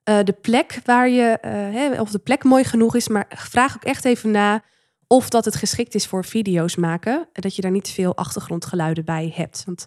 uh, 0.09 0.19
de 0.25 0.33
plek 0.33 0.81
waar 0.85 1.09
je. 1.09 1.39
Uh, 1.45 1.51
hè, 1.51 2.01
of 2.01 2.11
de 2.11 2.19
plek 2.19 2.45
mooi 2.45 2.65
genoeg 2.65 2.95
is. 2.95 3.09
Maar 3.09 3.27
vraag 3.29 3.77
ook 3.77 3.85
echt 3.85 4.05
even 4.05 4.31
na 4.31 4.63
of 5.07 5.29
dat 5.29 5.45
het 5.45 5.55
geschikt 5.55 5.95
is 5.95 6.07
voor 6.07 6.25
video's 6.25 6.77
maken. 6.77 7.29
En 7.33 7.43
dat 7.43 7.57
je 7.57 7.63
daar 7.63 7.71
niet 7.71 7.89
veel 7.89 8.17
achtergrondgeluiden 8.17 9.05
bij 9.05 9.33
hebt. 9.35 9.63
Want 9.67 9.87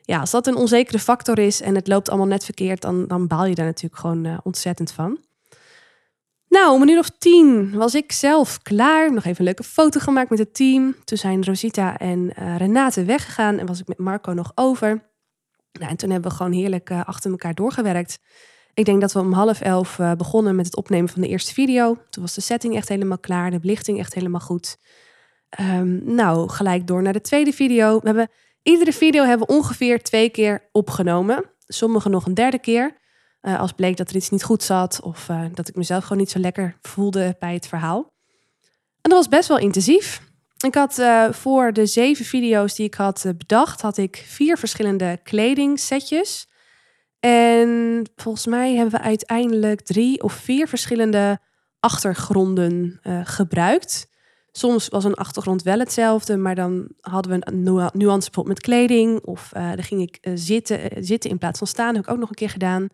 ja, 0.00 0.20
als 0.20 0.30
dat 0.30 0.46
een 0.46 0.56
onzekere 0.56 0.98
factor 0.98 1.38
is 1.38 1.60
en 1.60 1.74
het 1.74 1.88
loopt 1.88 2.08
allemaal 2.08 2.26
net 2.26 2.44
verkeerd, 2.44 2.80
dan, 2.80 3.06
dan 3.06 3.26
baal 3.26 3.44
je 3.44 3.54
daar 3.54 3.66
natuurlijk 3.66 4.00
gewoon 4.00 4.24
uh, 4.24 4.38
ontzettend 4.42 4.92
van. 4.92 5.18
Nou, 6.48 6.72
om 6.72 6.82
een 6.82 6.88
uur 6.88 6.98
of 6.98 7.10
tien 7.18 7.70
was 7.70 7.94
ik 7.94 8.12
zelf 8.12 8.62
klaar. 8.62 9.12
Nog 9.12 9.24
even 9.24 9.38
een 9.38 9.44
leuke 9.44 9.62
foto 9.62 10.00
gemaakt 10.00 10.30
met 10.30 10.38
het 10.38 10.54
team. 10.54 10.96
Toen 11.04 11.18
zijn 11.18 11.44
Rosita 11.44 11.98
en 11.98 12.32
Renate 12.56 13.04
weggegaan 13.04 13.58
en 13.58 13.66
was 13.66 13.80
ik 13.80 13.88
met 13.88 13.98
Marco 13.98 14.32
nog 14.32 14.52
over. 14.54 15.10
Nou, 15.72 15.90
en 15.90 15.96
toen 15.96 16.10
hebben 16.10 16.30
we 16.30 16.36
gewoon 16.36 16.52
heerlijk 16.52 16.90
achter 16.90 17.30
elkaar 17.30 17.54
doorgewerkt. 17.54 18.18
Ik 18.74 18.84
denk 18.84 19.00
dat 19.00 19.12
we 19.12 19.18
om 19.18 19.32
half 19.32 19.60
elf 19.60 19.98
uh, 19.98 20.12
begonnen 20.12 20.56
met 20.56 20.66
het 20.66 20.76
opnemen 20.76 21.08
van 21.08 21.22
de 21.22 21.28
eerste 21.28 21.52
video. 21.52 21.98
Toen 22.10 22.22
was 22.22 22.34
de 22.34 22.40
setting 22.40 22.76
echt 22.76 22.88
helemaal 22.88 23.18
klaar, 23.18 23.50
de 23.50 23.60
belichting 23.60 23.98
echt 23.98 24.14
helemaal 24.14 24.40
goed. 24.40 24.76
Um, 25.60 26.02
nou, 26.04 26.48
gelijk 26.48 26.86
door 26.86 27.02
naar 27.02 27.12
de 27.12 27.20
tweede 27.20 27.52
video. 27.52 27.98
We 28.00 28.06
hebben, 28.06 28.30
iedere 28.62 28.92
video 28.92 29.24
hebben 29.24 29.46
we 29.46 29.54
ongeveer 29.54 30.02
twee 30.02 30.28
keer 30.28 30.68
opgenomen. 30.72 31.44
Sommige 31.66 32.08
nog 32.08 32.26
een 32.26 32.34
derde 32.34 32.58
keer. 32.58 32.96
Uh, 33.42 33.60
als 33.60 33.72
bleek 33.72 33.96
dat 33.96 34.10
er 34.10 34.16
iets 34.16 34.30
niet 34.30 34.44
goed 34.44 34.62
zat 34.62 35.00
of 35.02 35.28
uh, 35.28 35.44
dat 35.52 35.68
ik 35.68 35.76
mezelf 35.76 36.02
gewoon 36.02 36.18
niet 36.18 36.30
zo 36.30 36.38
lekker 36.38 36.78
voelde 36.80 37.36
bij 37.38 37.54
het 37.54 37.66
verhaal. 37.66 38.12
En 39.00 39.10
dat 39.10 39.12
was 39.12 39.28
best 39.28 39.48
wel 39.48 39.58
intensief. 39.58 40.20
Ik 40.66 40.74
had 40.74 41.02
voor 41.30 41.72
de 41.72 41.86
zeven 41.86 42.24
video's 42.24 42.74
die 42.74 42.86
ik 42.86 42.94
had 42.94 43.24
bedacht, 43.38 43.80
had 43.80 43.96
ik 43.96 44.24
vier 44.26 44.58
verschillende 44.58 45.20
kledingsetjes. 45.22 46.48
En 47.24 48.02
volgens 48.16 48.46
mij 48.46 48.74
hebben 48.74 49.00
we 49.00 49.06
uiteindelijk 49.06 49.80
drie 49.80 50.22
of 50.22 50.32
vier 50.32 50.68
verschillende 50.68 51.38
achtergronden 51.80 53.00
uh, 53.02 53.20
gebruikt. 53.24 54.06
Soms 54.52 54.88
was 54.88 55.04
een 55.04 55.14
achtergrond 55.14 55.62
wel 55.62 55.78
hetzelfde, 55.78 56.36
maar 56.36 56.54
dan 56.54 56.88
hadden 57.00 57.32
we 57.32 57.46
een 57.46 57.62
nuance 57.92 58.30
bijvoorbeeld 58.30 58.46
met 58.46 58.60
kleding. 58.60 59.20
Of 59.20 59.50
uh, 59.56 59.68
dan 59.68 59.82
ging 59.82 60.00
ik 60.00 60.18
zitten, 60.34 61.04
zitten 61.04 61.30
in 61.30 61.38
plaats 61.38 61.58
van 61.58 61.66
staan. 61.66 61.94
heb 61.94 62.04
ik 62.04 62.10
ook 62.10 62.18
nog 62.18 62.28
een 62.28 62.34
keer 62.34 62.50
gedaan. 62.50 62.88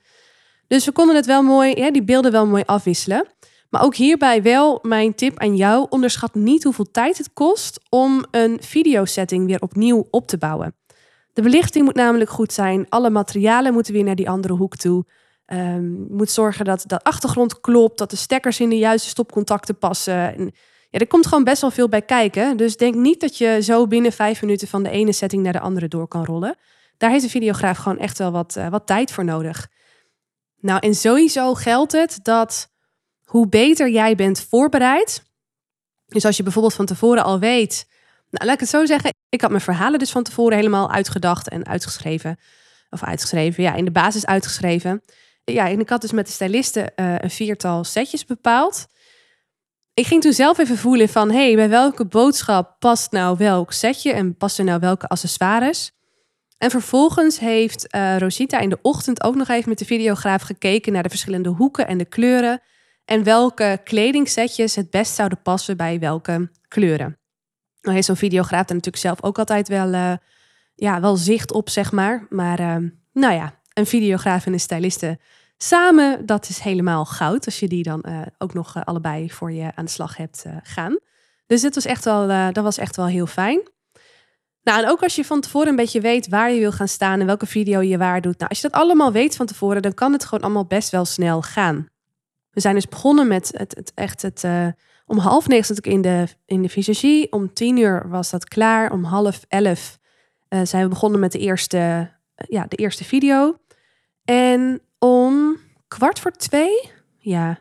Dus 0.67 0.85
we 0.85 0.93
konden 0.93 1.17
het 1.17 1.27
wel 1.27 1.43
mooi, 1.43 1.91
die 1.91 2.05
beelden 2.05 2.33
wel 2.33 2.47
mooi 2.47 2.63
afwisselen. 2.67 3.27
Maar 3.71 3.83
ook 3.83 3.95
hierbij 3.95 4.43
wel 4.43 4.79
mijn 4.83 5.15
tip 5.15 5.39
aan 5.39 5.57
jou. 5.57 5.87
Onderschat 5.89 6.35
niet 6.35 6.65
hoeveel 6.65 6.91
tijd 6.91 7.19
het 7.19 7.33
kost 7.33 7.81
om 7.89 8.25
een 8.31 8.59
videosetting 8.63 9.47
weer 9.47 9.61
opnieuw 9.61 10.07
op 10.11 10.27
te 10.27 10.39
bouwen. 10.39 10.80
De 11.33 11.43
belichting 11.43 11.85
moet 11.85 11.95
namelijk 11.95 12.31
goed 12.31 12.53
zijn. 12.53 12.87
Alle 12.89 13.11
materialen 13.11 13.73
moeten 13.73 13.93
weer 13.93 14.05
naar 14.05 14.15
die 14.15 14.31
andere 14.31 14.55
hoek 14.55 14.77
toe. 14.77 15.05
Um, 15.47 16.07
je 16.09 16.15
moet 16.15 16.31
zorgen 16.31 16.65
dat 16.65 16.85
de 16.87 17.03
achtergrond 17.03 17.61
klopt, 17.61 17.99
dat 17.99 18.11
de 18.11 18.17
stekkers 18.17 18.61
in 18.61 18.69
de 18.69 18.79
juiste 18.79 19.09
stopcontacten 19.09 19.79
passen. 19.79 20.37
En 20.37 20.53
ja, 20.91 20.99
er 20.99 21.07
komt 21.07 21.27
gewoon 21.27 21.45
best 21.45 21.61
wel 21.61 21.71
veel 21.71 21.89
bij 21.89 22.03
kijken. 22.03 22.57
Dus 22.57 22.77
denk 22.77 22.95
niet 22.95 23.21
dat 23.21 23.39
je 23.39 23.63
zo 23.63 23.87
binnen 23.87 24.13
vijf 24.13 24.41
minuten 24.41 24.69
van 24.69 24.83
de 24.83 24.91
ene 24.91 25.13
setting 25.13 25.43
naar 25.43 25.53
de 25.53 25.61
andere 25.61 25.89
door 25.89 26.09
kan 26.09 26.25
rollen. 26.25 26.57
Daar 26.97 27.11
heeft 27.11 27.25
de 27.25 27.31
videograaf 27.31 27.79
gewoon 27.79 27.99
echt 27.99 28.19
wel 28.19 28.31
wat, 28.31 28.55
uh, 28.59 28.69
wat 28.69 28.87
tijd 28.87 29.13
voor 29.13 29.25
nodig. 29.25 29.69
Nou, 30.61 30.79
en 30.81 30.95
sowieso 30.95 31.55
geldt 31.55 31.93
het 31.93 32.19
dat 32.23 32.69
hoe 33.25 33.49
beter 33.49 33.91
jij 33.91 34.15
bent 34.15 34.41
voorbereid. 34.41 35.23
Dus 36.07 36.25
als 36.25 36.37
je 36.37 36.43
bijvoorbeeld 36.43 36.75
van 36.75 36.87
tevoren 36.87 37.25
al 37.25 37.39
weet. 37.39 37.89
Nou, 38.31 38.47
laat 38.47 38.55
ik 38.55 38.61
het 38.61 38.69
zo 38.69 38.87
zeggen. 38.87 39.13
Ik 39.29 39.41
had 39.41 39.51
mijn 39.51 39.63
verhalen 39.63 39.99
dus 39.99 40.11
van 40.11 40.23
tevoren 40.23 40.57
helemaal 40.57 40.91
uitgedacht 40.91 41.49
en 41.49 41.67
uitgeschreven. 41.67 42.39
Of 42.91 43.05
uitgeschreven, 43.05 43.63
ja, 43.63 43.75
in 43.75 43.85
de 43.85 43.91
basis 43.91 44.27
uitgeschreven. 44.27 45.03
Ja, 45.45 45.69
en 45.69 45.81
ik 45.81 45.89
had 45.89 46.01
dus 46.01 46.13
met 46.13 46.27
de 46.27 46.33
stylisten 46.33 46.93
uh, 46.97 47.15
een 47.19 47.31
viertal 47.31 47.85
setjes 47.85 48.25
bepaald. 48.25 48.87
Ik 49.95 50.07
ging 50.07 50.23
toen 50.23 50.33
zelf 50.33 50.59
even 50.59 50.77
voelen 50.77 51.09
van, 51.09 51.31
hey, 51.31 51.55
bij 51.55 51.69
welke 51.69 52.07
boodschap 52.07 52.77
past 52.79 53.13
nou 53.13 53.37
welk 53.37 53.73
setje 53.73 54.13
en 54.13 54.37
passen 54.37 54.65
nou 54.65 54.81
welke 54.81 55.07
accessoires? 55.07 55.93
En 56.59 56.71
vervolgens 56.71 57.39
heeft 57.39 57.95
uh, 57.95 58.19
Rosita 58.19 58.59
in 58.59 58.69
de 58.69 58.79
ochtend 58.83 59.23
ook 59.23 59.35
nog 59.35 59.49
even 59.49 59.69
met 59.69 59.79
de 59.79 59.85
videograaf 59.85 60.43
gekeken 60.43 60.93
naar 60.93 61.03
de 61.03 61.09
verschillende 61.09 61.49
hoeken 61.49 61.87
en 61.87 61.99
de 61.99 62.05
kleuren. 62.05 62.63
En 63.05 63.25
welke 63.25 63.81
kledingsetjes 63.85 64.75
het 64.75 64.91
best 64.91 65.15
zouden 65.15 65.43
passen 65.43 65.77
bij 65.77 65.99
welke 65.99 66.51
kleuren. 66.69 67.20
Nou 67.81 67.95
heeft 67.95 68.07
zo'n 68.07 68.17
videograaf 68.17 68.69
er 68.69 68.75
natuurlijk 68.75 69.03
zelf 69.03 69.23
ook 69.23 69.39
altijd 69.39 69.69
wel, 69.69 69.93
uh, 69.93 70.13
ja, 70.75 71.01
wel 71.01 71.17
zicht 71.17 71.53
op, 71.53 71.69
zeg 71.69 71.93
maar. 71.93 72.27
Maar 72.29 72.61
uh, 72.61 72.77
nou 73.13 73.35
ja, 73.35 73.55
een 73.73 73.87
videograaf 73.87 74.47
en 74.47 74.53
een 74.53 74.61
styliste 74.61 75.19
samen, 75.57 76.27
dat 76.27 76.49
is 76.49 76.59
helemaal 76.59 77.05
goud. 77.05 77.45
Als 77.45 77.61
je 77.61 77.69
die 77.69 77.83
dan 77.83 78.05
uh, 78.09 78.21
ook 78.39 78.55
nog 78.55 78.85
allebei 78.85 79.31
voor 79.31 79.53
je 79.53 79.73
aan 79.75 79.85
de 79.85 79.91
slag 79.91 80.17
hebt 80.17 80.45
gaan. 80.63 80.99
Dus 81.47 81.61
dit 81.61 81.75
was 81.75 81.85
echt 81.85 82.05
wel, 82.05 82.53
dat 82.53 82.65
was 82.65 82.79
echt 82.79 82.97
wel 82.97 83.07
heel 83.07 83.27
fijn. 83.27 83.61
Nou, 84.63 84.83
en 84.83 84.89
ook 84.89 85.03
als 85.03 85.15
je 85.15 85.25
van 85.25 85.41
tevoren 85.41 85.69
een 85.69 85.77
beetje 85.77 86.01
weet 86.01 86.29
waar 86.29 86.53
je 86.53 86.61
wil 86.61 86.73
gaan 86.73 86.89
staan 86.89 87.21
en 87.21 87.27
welke 87.27 87.47
video 87.47 87.81
je 87.81 87.99
waar 87.99 88.21
doet. 88.21 88.39
Nou, 88.39 88.51
als 88.51 88.61
je 88.61 88.69
dat 88.69 88.81
allemaal 88.81 89.13
weet 89.13 89.37
van 89.37 89.47
tevoren, 89.47 89.83
dan 89.83 89.95
kan 89.95 90.13
het 90.13 90.25
gewoon 90.25 90.45
allemaal 90.45 90.67
best 90.67 90.91
wel 90.91 91.05
snel 91.05 91.43
gaan. 91.43 91.89
We 92.51 92.61
zijn 92.61 92.75
dus 92.75 92.89
begonnen 92.89 93.29
met 93.29 93.51
het, 93.57 93.75
het 93.75 93.93
echt 93.95 94.23
het. 94.23 94.43
Uh, 94.45 94.67
om 95.07 95.19
half 95.19 95.49
negen 95.49 95.65
zat 95.65 95.79
ik 95.79 95.87
in 95.87 96.03
de, 96.03 96.27
in 96.47 96.63
de 96.63 96.69
visagie. 96.69 97.33
Om 97.33 97.53
tien 97.53 97.77
uur 97.77 98.09
was 98.09 98.31
dat 98.31 98.49
klaar. 98.49 98.93
Om 98.93 99.05
half 99.05 99.45
elf 99.49 99.99
uh, 100.49 100.61
zijn 100.65 100.83
we 100.83 100.89
begonnen 100.89 101.21
met 101.21 101.33
de 101.33 101.39
eerste, 101.39 101.77
uh, 101.77 102.47
ja, 102.49 102.67
de 102.69 102.77
eerste 102.77 103.05
video. 103.05 103.57
En 104.25 104.81
om 104.99 105.57
kwart 105.89 106.19
voor 106.19 106.31
twee, 106.31 106.91
ja, 107.19 107.59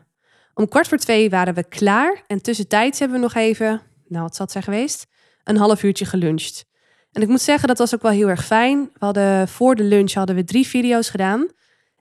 om 0.54 0.68
kwart 0.68 0.88
voor 0.88 0.98
twee 0.98 1.30
waren 1.30 1.54
we 1.54 1.64
klaar. 1.64 2.24
En 2.26 2.42
tussentijds 2.42 2.98
hebben 2.98 3.16
we 3.16 3.22
nog 3.22 3.34
even, 3.34 3.82
nou 4.08 4.22
wat 4.22 4.34
zal 4.34 4.44
het 4.44 4.52
zijn 4.52 4.64
geweest, 4.64 5.06
een 5.44 5.56
half 5.56 5.82
uurtje 5.82 6.04
geluncht. 6.04 6.64
En 7.12 7.22
ik 7.22 7.28
moet 7.28 7.40
zeggen, 7.40 7.68
dat 7.68 7.78
was 7.78 7.94
ook 7.94 8.02
wel 8.02 8.10
heel 8.10 8.28
erg 8.28 8.44
fijn. 8.44 8.90
We 8.92 9.04
hadden 9.04 9.48
voor 9.48 9.74
de 9.74 9.82
lunch 9.82 10.12
hadden 10.12 10.36
we 10.36 10.44
drie 10.44 10.66
video's 10.66 11.10
gedaan. 11.10 11.48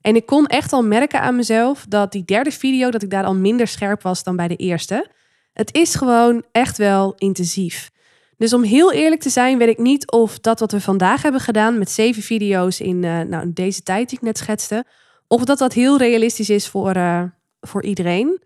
En 0.02 0.16
ik 0.16 0.26
kon 0.26 0.46
echt 0.46 0.74
al 0.74 0.84
merken 0.84 1.22
aan 1.22 1.36
mezelf 1.36 1.86
dat 1.90 2.12
die 2.12 2.26
derde 2.26 2.52
video, 2.52 2.90
dat 2.90 3.04
ik 3.04 3.10
daar 3.10 3.24
al 3.24 3.36
minder 3.36 3.68
scherp 3.68 4.02
was 4.02 4.24
dan 4.24 4.36
bij 4.36 4.48
de 4.48 4.56
eerste. 4.56 5.08
Het 5.54 5.74
is 5.74 5.96
gewoon 5.96 6.44
echt 6.52 6.78
wel 6.78 7.14
intensief. 7.18 7.92
Dus 8.38 8.54
om 8.54 8.64
heel 8.64 8.92
eerlijk 8.92 9.22
te 9.22 9.30
zijn, 9.30 9.58
weet 9.58 9.68
ik 9.68 9.78
niet 9.78 10.12
of 10.12 10.40
dat 10.40 10.60
wat 10.60 10.72
we 10.72 10.82
vandaag 10.82 11.22
hebben 11.22 11.42
gedaan 11.42 11.78
met 11.78 11.92
zeven 11.92 12.24
video's 12.24 12.80
in 12.80 13.04
uh, 13.04 13.20
nou, 13.22 13.54
deze 13.54 13.84
tijd 13.84 14.10
die 14.10 14.18
ik 14.18 14.24
net 14.24 14.38
schetste, 14.38 14.86
of 15.28 15.44
dat 15.44 15.58
dat 15.58 15.74
heel 15.74 15.98
realistisch 15.98 16.50
is 16.50 16.68
voor, 16.68 16.96
uh, 16.96 17.24
voor 17.62 17.84
iedereen. 17.84 18.44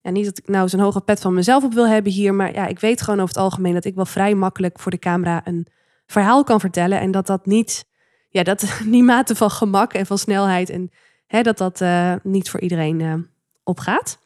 Ja, 0.00 0.10
niet 0.10 0.24
dat 0.24 0.38
ik 0.38 0.48
nou 0.48 0.68
zo'n 0.68 0.80
hoge 0.80 1.00
pet 1.00 1.20
van 1.20 1.34
mezelf 1.34 1.64
op 1.64 1.74
wil 1.74 1.88
hebben 1.88 2.12
hier, 2.12 2.34
maar 2.34 2.54
ja, 2.54 2.66
ik 2.66 2.78
weet 2.78 3.02
gewoon 3.02 3.20
over 3.20 3.34
het 3.34 3.44
algemeen 3.44 3.74
dat 3.74 3.84
ik 3.84 3.94
wel 3.94 4.06
vrij 4.06 4.34
makkelijk 4.34 4.78
voor 4.78 4.90
de 4.90 4.98
camera 4.98 5.40
een 5.44 5.66
verhaal 6.06 6.44
kan 6.44 6.60
vertellen 6.60 7.00
en 7.00 7.10
dat 7.10 7.26
dat 7.26 7.46
niet 7.46 7.84
ja, 8.28 8.42
dat 8.42 8.78
die 8.84 9.02
mate 9.02 9.34
van 9.34 9.50
gemak 9.50 9.92
en 9.92 10.06
van 10.06 10.18
snelheid 10.18 10.70
en 10.70 10.90
hè, 11.26 11.42
dat 11.42 11.58
dat 11.58 11.80
uh, 11.80 12.14
niet 12.22 12.50
voor 12.50 12.60
iedereen 12.60 13.00
uh, 13.00 13.14
opgaat. 13.62 14.18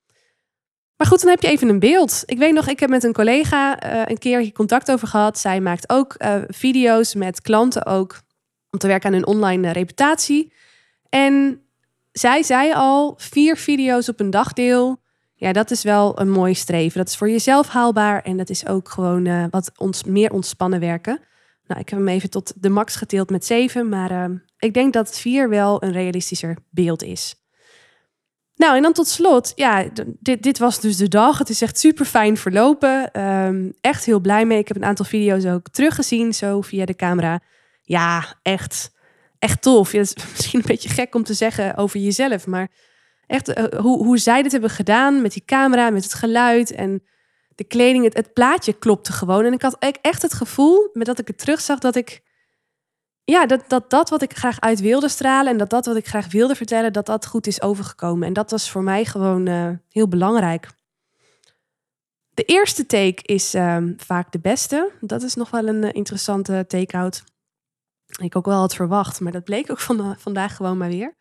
Maar 0.97 1.07
goed, 1.07 1.21
dan 1.21 1.31
heb 1.31 1.43
je 1.43 1.49
even 1.49 1.69
een 1.69 1.79
beeld. 1.79 2.23
Ik 2.27 2.38
weet 2.38 2.53
nog, 2.55 2.69
ik 2.69 2.81
heb 2.81 2.91
met 2.91 3.05
een 3.05 3.12
collega 3.12 3.85
uh, 3.85 4.03
een 4.05 4.19
keer 4.19 4.53
contact 4.53 4.91
over 4.91 5.09
gehad. 5.09 5.38
Zij 5.38 5.61
maakt 5.61 5.88
ook 5.88 6.17
video's 6.49 7.15
met 7.15 7.41
klanten 7.41 7.87
ook 7.87 8.21
om 8.71 8.79
te 8.79 8.87
werken 8.87 9.09
aan 9.09 9.15
hun 9.15 9.27
online 9.27 9.71
reputatie. 9.71 10.53
En 11.09 11.61
zij 12.12 12.43
zei 12.43 12.73
al, 12.73 13.15
vier 13.17 13.57
video's 13.57 14.09
op 14.09 14.21
een 14.21 14.31
dagdeel. 14.31 15.01
Ja, 15.35 15.53
dat 15.53 15.71
is 15.71 15.83
wel 15.83 16.21
een 16.21 16.31
mooi 16.31 16.55
streven. 16.55 16.99
Dat 16.99 17.09
is 17.09 17.17
voor 17.17 17.31
jezelf 17.31 17.69
haalbaar 17.69 18.23
en 18.23 18.37
dat 18.37 18.51
is 18.51 18.67
ook 18.67 18.88
gewoon 18.88 19.51
wat 19.51 19.73
ons 19.77 20.05
meer 20.05 20.33
ontspannen 20.33 20.81
werken. 20.81 21.21
Nou, 21.66 21.81
ik 21.81 21.88
heb 21.88 21.98
hem 21.98 22.09
even 22.09 22.31
tot 22.31 22.53
de 22.57 22.68
max 22.68 22.96
gedeeld 22.96 23.31
met 23.31 23.44
7, 23.44 23.88
maar 23.88 24.11
uh, 24.11 24.37
ik 24.59 24.75
denk 24.75 24.92
dat 24.92 25.18
4 25.18 25.48
wel 25.48 25.83
een 25.83 25.92
realistischer 25.92 26.57
beeld 26.70 27.03
is. 27.03 27.35
Nou, 28.55 28.77
en 28.77 28.83
dan 28.83 28.92
tot 28.92 29.09
slot, 29.09 29.53
ja, 29.55 29.88
dit, 30.20 30.42
dit 30.42 30.59
was 30.59 30.81
dus 30.81 30.96
de 30.96 31.09
dag. 31.09 31.38
Het 31.38 31.48
is 31.48 31.62
echt 31.62 31.79
super 31.79 32.05
fijn 32.05 32.37
verlopen. 32.37 33.20
Um, 33.22 33.72
echt 33.81 34.05
heel 34.05 34.20
blij 34.20 34.46
mee. 34.46 34.59
Ik 34.59 34.68
heb 34.68 34.77
een 34.77 34.85
aantal 34.85 35.05
video's 35.05 35.44
ook 35.44 35.68
teruggezien, 35.68 36.35
zo 36.35 36.61
via 36.61 36.85
de 36.85 36.94
camera. 36.94 37.40
Ja, 37.83 38.38
echt, 38.42 38.90
echt 39.38 39.62
tof. 39.62 39.92
Is 39.92 40.14
misschien 40.37 40.61
een 40.61 40.66
beetje 40.66 40.88
gek 40.88 41.14
om 41.14 41.22
te 41.22 41.35
zeggen 41.35 41.77
over 41.77 42.01
jezelf, 42.01 42.46
maar 42.46 42.68
echt 43.27 43.59
uh, 43.59 43.64
hoe, 43.64 44.05
hoe 44.05 44.18
zij 44.18 44.42
dit 44.42 44.53
hebben 44.53 44.70
gedaan 44.70 45.22
met 45.22 45.33
die 45.33 45.44
camera, 45.44 45.90
met 45.90 46.05
het 46.05 46.14
geluid 46.14 46.72
en 46.72 47.03
de 47.55 47.65
kleding, 47.65 48.15
het, 48.15 48.33
plaatje 48.33 48.73
klopte 48.73 49.12
gewoon. 49.12 49.45
En 49.45 49.53
ik 49.53 49.62
had 49.62 49.77
echt 50.01 50.23
het 50.23 50.35
gevoel, 50.35 50.91
met 50.93 51.07
dat 51.07 51.19
ik 51.19 51.27
het 51.27 51.38
terugzag, 51.38 51.79
dat 51.79 51.97
ik 51.97 52.23
ja, 53.25 53.47
dat, 53.47 53.65
dat 53.69 53.91
dat 53.91 54.11
wat 54.11 54.23
ik 54.23 54.37
graag 54.37 54.61
uit 54.61 54.81
wilde 54.81 55.09
stralen 55.09 55.53
en 55.53 55.59
dat 55.59 55.71
dat 55.71 55.87
wat 55.87 55.97
ik 55.97 56.07
graag 56.07 56.33
wilde 56.33 56.55
vertellen, 56.55 56.93
dat 56.93 57.07
dat 57.07 57.27
goed 57.27 57.47
is 57.47 57.62
overgekomen. 57.62 58.27
En 58.27 58.33
dat 58.33 58.51
was 58.51 58.71
voor 58.71 58.83
mij 58.83 59.05
gewoon 59.05 59.49
uh, 59.49 59.71
heel 59.88 60.09
belangrijk. 60.09 60.69
De 62.35 62.43
eerste 62.43 62.87
take 62.87 63.23
is 63.23 63.55
uh, 63.55 63.77
vaak 63.97 64.33
de 64.33 64.41
beste. 64.41 64.91
Dat 65.01 65.23
is 65.23 65.35
nog 65.35 65.51
wel 65.51 65.69
een 65.69 65.83
uh, 65.83 65.91
interessante 65.93 66.65
take-out. 66.69 67.25
Ik 68.21 68.37
ook 68.37 68.47
wel 68.47 68.59
had 68.59 68.75
verwacht, 68.75 69.21
maar 69.21 69.33
dat 69.33 69.45
bleek 69.45 69.71
ook 69.71 69.81
van, 69.81 70.17
vandaag 70.19 70.57
gewoon 70.57 70.77
maar 70.77 70.88
weer. 70.88 71.17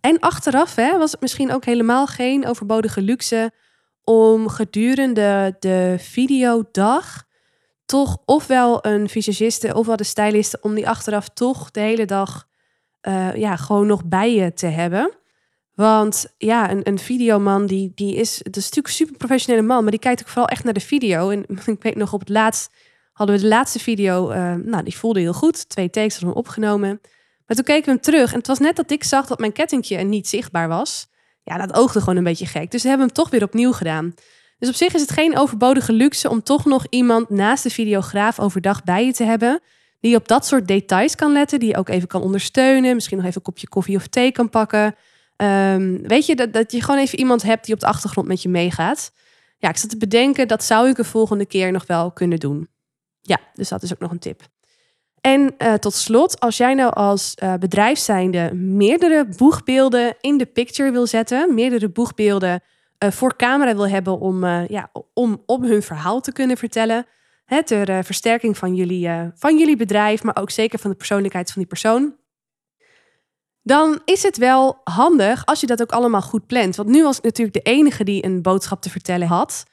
En 0.00 0.18
achteraf 0.18 0.74
hè, 0.74 0.98
was 0.98 1.10
het 1.10 1.20
misschien 1.20 1.52
ook 1.52 1.64
helemaal 1.64 2.06
geen 2.06 2.46
overbodige 2.46 3.02
luxe 3.02 3.52
om 4.10 4.48
gedurende 4.48 5.56
de 5.58 5.96
videodag 5.98 7.24
toch 7.86 8.18
ofwel 8.24 8.86
een 8.86 9.08
visagiste 9.08 9.74
ofwel 9.74 9.96
de 9.96 10.04
styliste 10.04 10.58
om 10.60 10.74
die 10.74 10.88
achteraf 10.88 11.28
toch 11.28 11.70
de 11.70 11.80
hele 11.80 12.04
dag 12.04 12.48
uh, 13.08 13.34
ja, 13.34 13.56
gewoon 13.56 13.86
nog 13.86 14.04
bij 14.04 14.34
je 14.34 14.52
te 14.52 14.66
hebben. 14.66 15.12
Want 15.74 16.34
ja, 16.38 16.70
een, 16.70 16.88
een 16.88 16.98
videoman 16.98 17.66
die, 17.66 17.92
die 17.94 18.14
is, 18.14 18.38
het 18.38 18.56
is 18.56 18.62
natuurlijk 18.62 18.86
een 18.86 18.92
super 18.92 19.16
professionele 19.16 19.66
man, 19.66 19.82
maar 19.82 19.90
die 19.90 20.00
kijkt 20.00 20.20
ook 20.20 20.28
vooral 20.28 20.48
echt 20.48 20.64
naar 20.64 20.72
de 20.72 20.80
video. 20.80 21.30
En 21.30 21.44
ik 21.66 21.82
weet 21.82 21.96
nog 21.96 22.12
op 22.12 22.20
het 22.20 22.28
laatst 22.28 22.70
hadden 23.12 23.36
we 23.36 23.42
de 23.42 23.48
laatste 23.48 23.78
video, 23.78 24.30
uh, 24.30 24.54
nou 24.54 24.82
die 24.82 24.96
voelde 24.96 25.20
heel 25.20 25.32
goed, 25.32 25.68
twee 25.68 25.90
takes 25.90 26.12
hadden 26.12 26.32
we 26.32 26.38
opgenomen. 26.38 27.00
Maar 27.46 27.56
toen 27.56 27.64
keken 27.64 27.84
we 27.84 27.90
hem 27.90 28.00
terug 28.00 28.32
en 28.32 28.38
het 28.38 28.46
was 28.46 28.58
net 28.58 28.76
dat 28.76 28.90
ik 28.90 29.04
zag 29.04 29.26
dat 29.26 29.38
mijn 29.38 29.52
kettingje 29.52 29.98
niet 29.98 30.28
zichtbaar 30.28 30.68
was. 30.68 31.08
Ja, 31.50 31.56
dat 31.66 31.74
oogde 31.74 31.98
gewoon 31.98 32.16
een 32.16 32.24
beetje 32.24 32.46
gek. 32.46 32.70
Dus 32.70 32.82
we 32.82 32.88
hebben 32.88 33.06
hem 33.06 33.16
toch 33.16 33.30
weer 33.30 33.42
opnieuw 33.42 33.72
gedaan. 33.72 34.14
Dus 34.58 34.68
op 34.68 34.74
zich 34.74 34.94
is 34.94 35.00
het 35.00 35.10
geen 35.10 35.38
overbodige 35.38 35.92
luxe 35.92 36.28
om 36.28 36.42
toch 36.42 36.64
nog 36.64 36.86
iemand 36.90 37.30
naast 37.30 37.62
de 37.62 37.70
videograaf 37.70 38.40
overdag 38.40 38.84
bij 38.84 39.06
je 39.06 39.12
te 39.12 39.24
hebben. 39.24 39.60
Die 40.00 40.16
op 40.16 40.28
dat 40.28 40.46
soort 40.46 40.68
details 40.68 41.14
kan 41.14 41.32
letten, 41.32 41.58
die 41.58 41.68
je 41.68 41.76
ook 41.76 41.88
even 41.88 42.08
kan 42.08 42.22
ondersteunen. 42.22 42.94
Misschien 42.94 43.16
nog 43.16 43.26
even 43.26 43.38
een 43.38 43.52
kopje 43.52 43.68
koffie 43.68 43.96
of 43.96 44.06
thee 44.06 44.32
kan 44.32 44.50
pakken. 44.50 44.94
Um, 45.36 46.08
weet 46.08 46.26
je, 46.26 46.36
dat, 46.36 46.52
dat 46.52 46.72
je 46.72 46.82
gewoon 46.82 47.00
even 47.00 47.18
iemand 47.18 47.42
hebt 47.42 47.64
die 47.64 47.74
op 47.74 47.80
de 47.80 47.86
achtergrond 47.86 48.26
met 48.26 48.42
je 48.42 48.48
meegaat. 48.48 49.12
Ja, 49.58 49.68
ik 49.68 49.76
zat 49.76 49.90
te 49.90 49.96
bedenken, 49.96 50.48
dat 50.48 50.64
zou 50.64 50.88
ik 50.88 50.96
de 50.96 51.04
volgende 51.04 51.46
keer 51.46 51.72
nog 51.72 51.86
wel 51.86 52.10
kunnen 52.10 52.38
doen. 52.38 52.68
Ja, 53.20 53.38
dus 53.54 53.68
dat 53.68 53.82
is 53.82 53.92
ook 53.92 54.00
nog 54.00 54.10
een 54.10 54.18
tip. 54.18 54.42
En 55.20 55.54
uh, 55.58 55.74
tot 55.74 55.94
slot, 55.94 56.40
als 56.40 56.56
jij 56.56 56.74
nou 56.74 56.92
als 56.92 57.36
uh, 57.42 57.54
bedrijf 57.54 57.98
zijnde 57.98 58.54
meerdere 58.54 59.28
boegbeelden 59.36 60.16
in 60.20 60.38
de 60.38 60.46
picture 60.46 60.90
wil 60.90 61.06
zetten, 61.06 61.54
meerdere 61.54 61.88
boegbeelden 61.88 62.62
uh, 63.04 63.10
voor 63.10 63.36
camera 63.36 63.74
wil 63.74 63.88
hebben 63.88 64.20
om, 64.20 64.44
ja, 64.46 64.90
om, 65.14 65.42
om 65.46 65.64
hun 65.64 65.82
verhaal 65.82 66.20
te 66.20 66.32
kunnen 66.32 66.56
vertellen. 66.56 67.06
Hè, 67.44 67.62
ter 67.62 68.04
versterking 68.04 68.58
van 68.58 68.74
jullie, 68.74 69.08
van 69.34 69.58
jullie 69.58 69.76
bedrijf, 69.76 70.22
maar 70.22 70.36
ook 70.36 70.50
zeker 70.50 70.78
van 70.78 70.90
de 70.90 70.96
persoonlijkheid 70.96 71.46
van 71.52 71.62
die 71.62 71.70
persoon. 71.70 72.14
Dan 73.62 74.00
is 74.04 74.22
het 74.22 74.36
wel 74.36 74.80
handig 74.84 75.46
als 75.46 75.60
je 75.60 75.66
dat 75.66 75.82
ook 75.82 75.92
allemaal 75.92 76.22
goed 76.22 76.46
plant. 76.46 76.76
Want 76.76 76.88
nu 76.88 77.02
was 77.02 77.18
ik 77.18 77.24
natuurlijk 77.24 77.64
de 77.64 77.70
enige 77.70 78.04
die 78.04 78.24
een 78.24 78.42
boodschap 78.42 78.82
te 78.82 78.90
vertellen 78.90 79.28
had. 79.28 79.64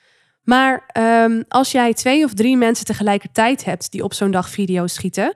Maar 0.47 0.89
um, 1.23 1.43
als 1.47 1.71
jij 1.71 1.93
twee 1.93 2.23
of 2.23 2.33
drie 2.33 2.57
mensen 2.57 2.85
tegelijkertijd 2.85 3.65
hebt 3.65 3.91
die 3.91 4.03
op 4.03 4.13
zo'n 4.13 4.31
dag 4.31 4.49
video's 4.49 4.93
schieten, 4.93 5.35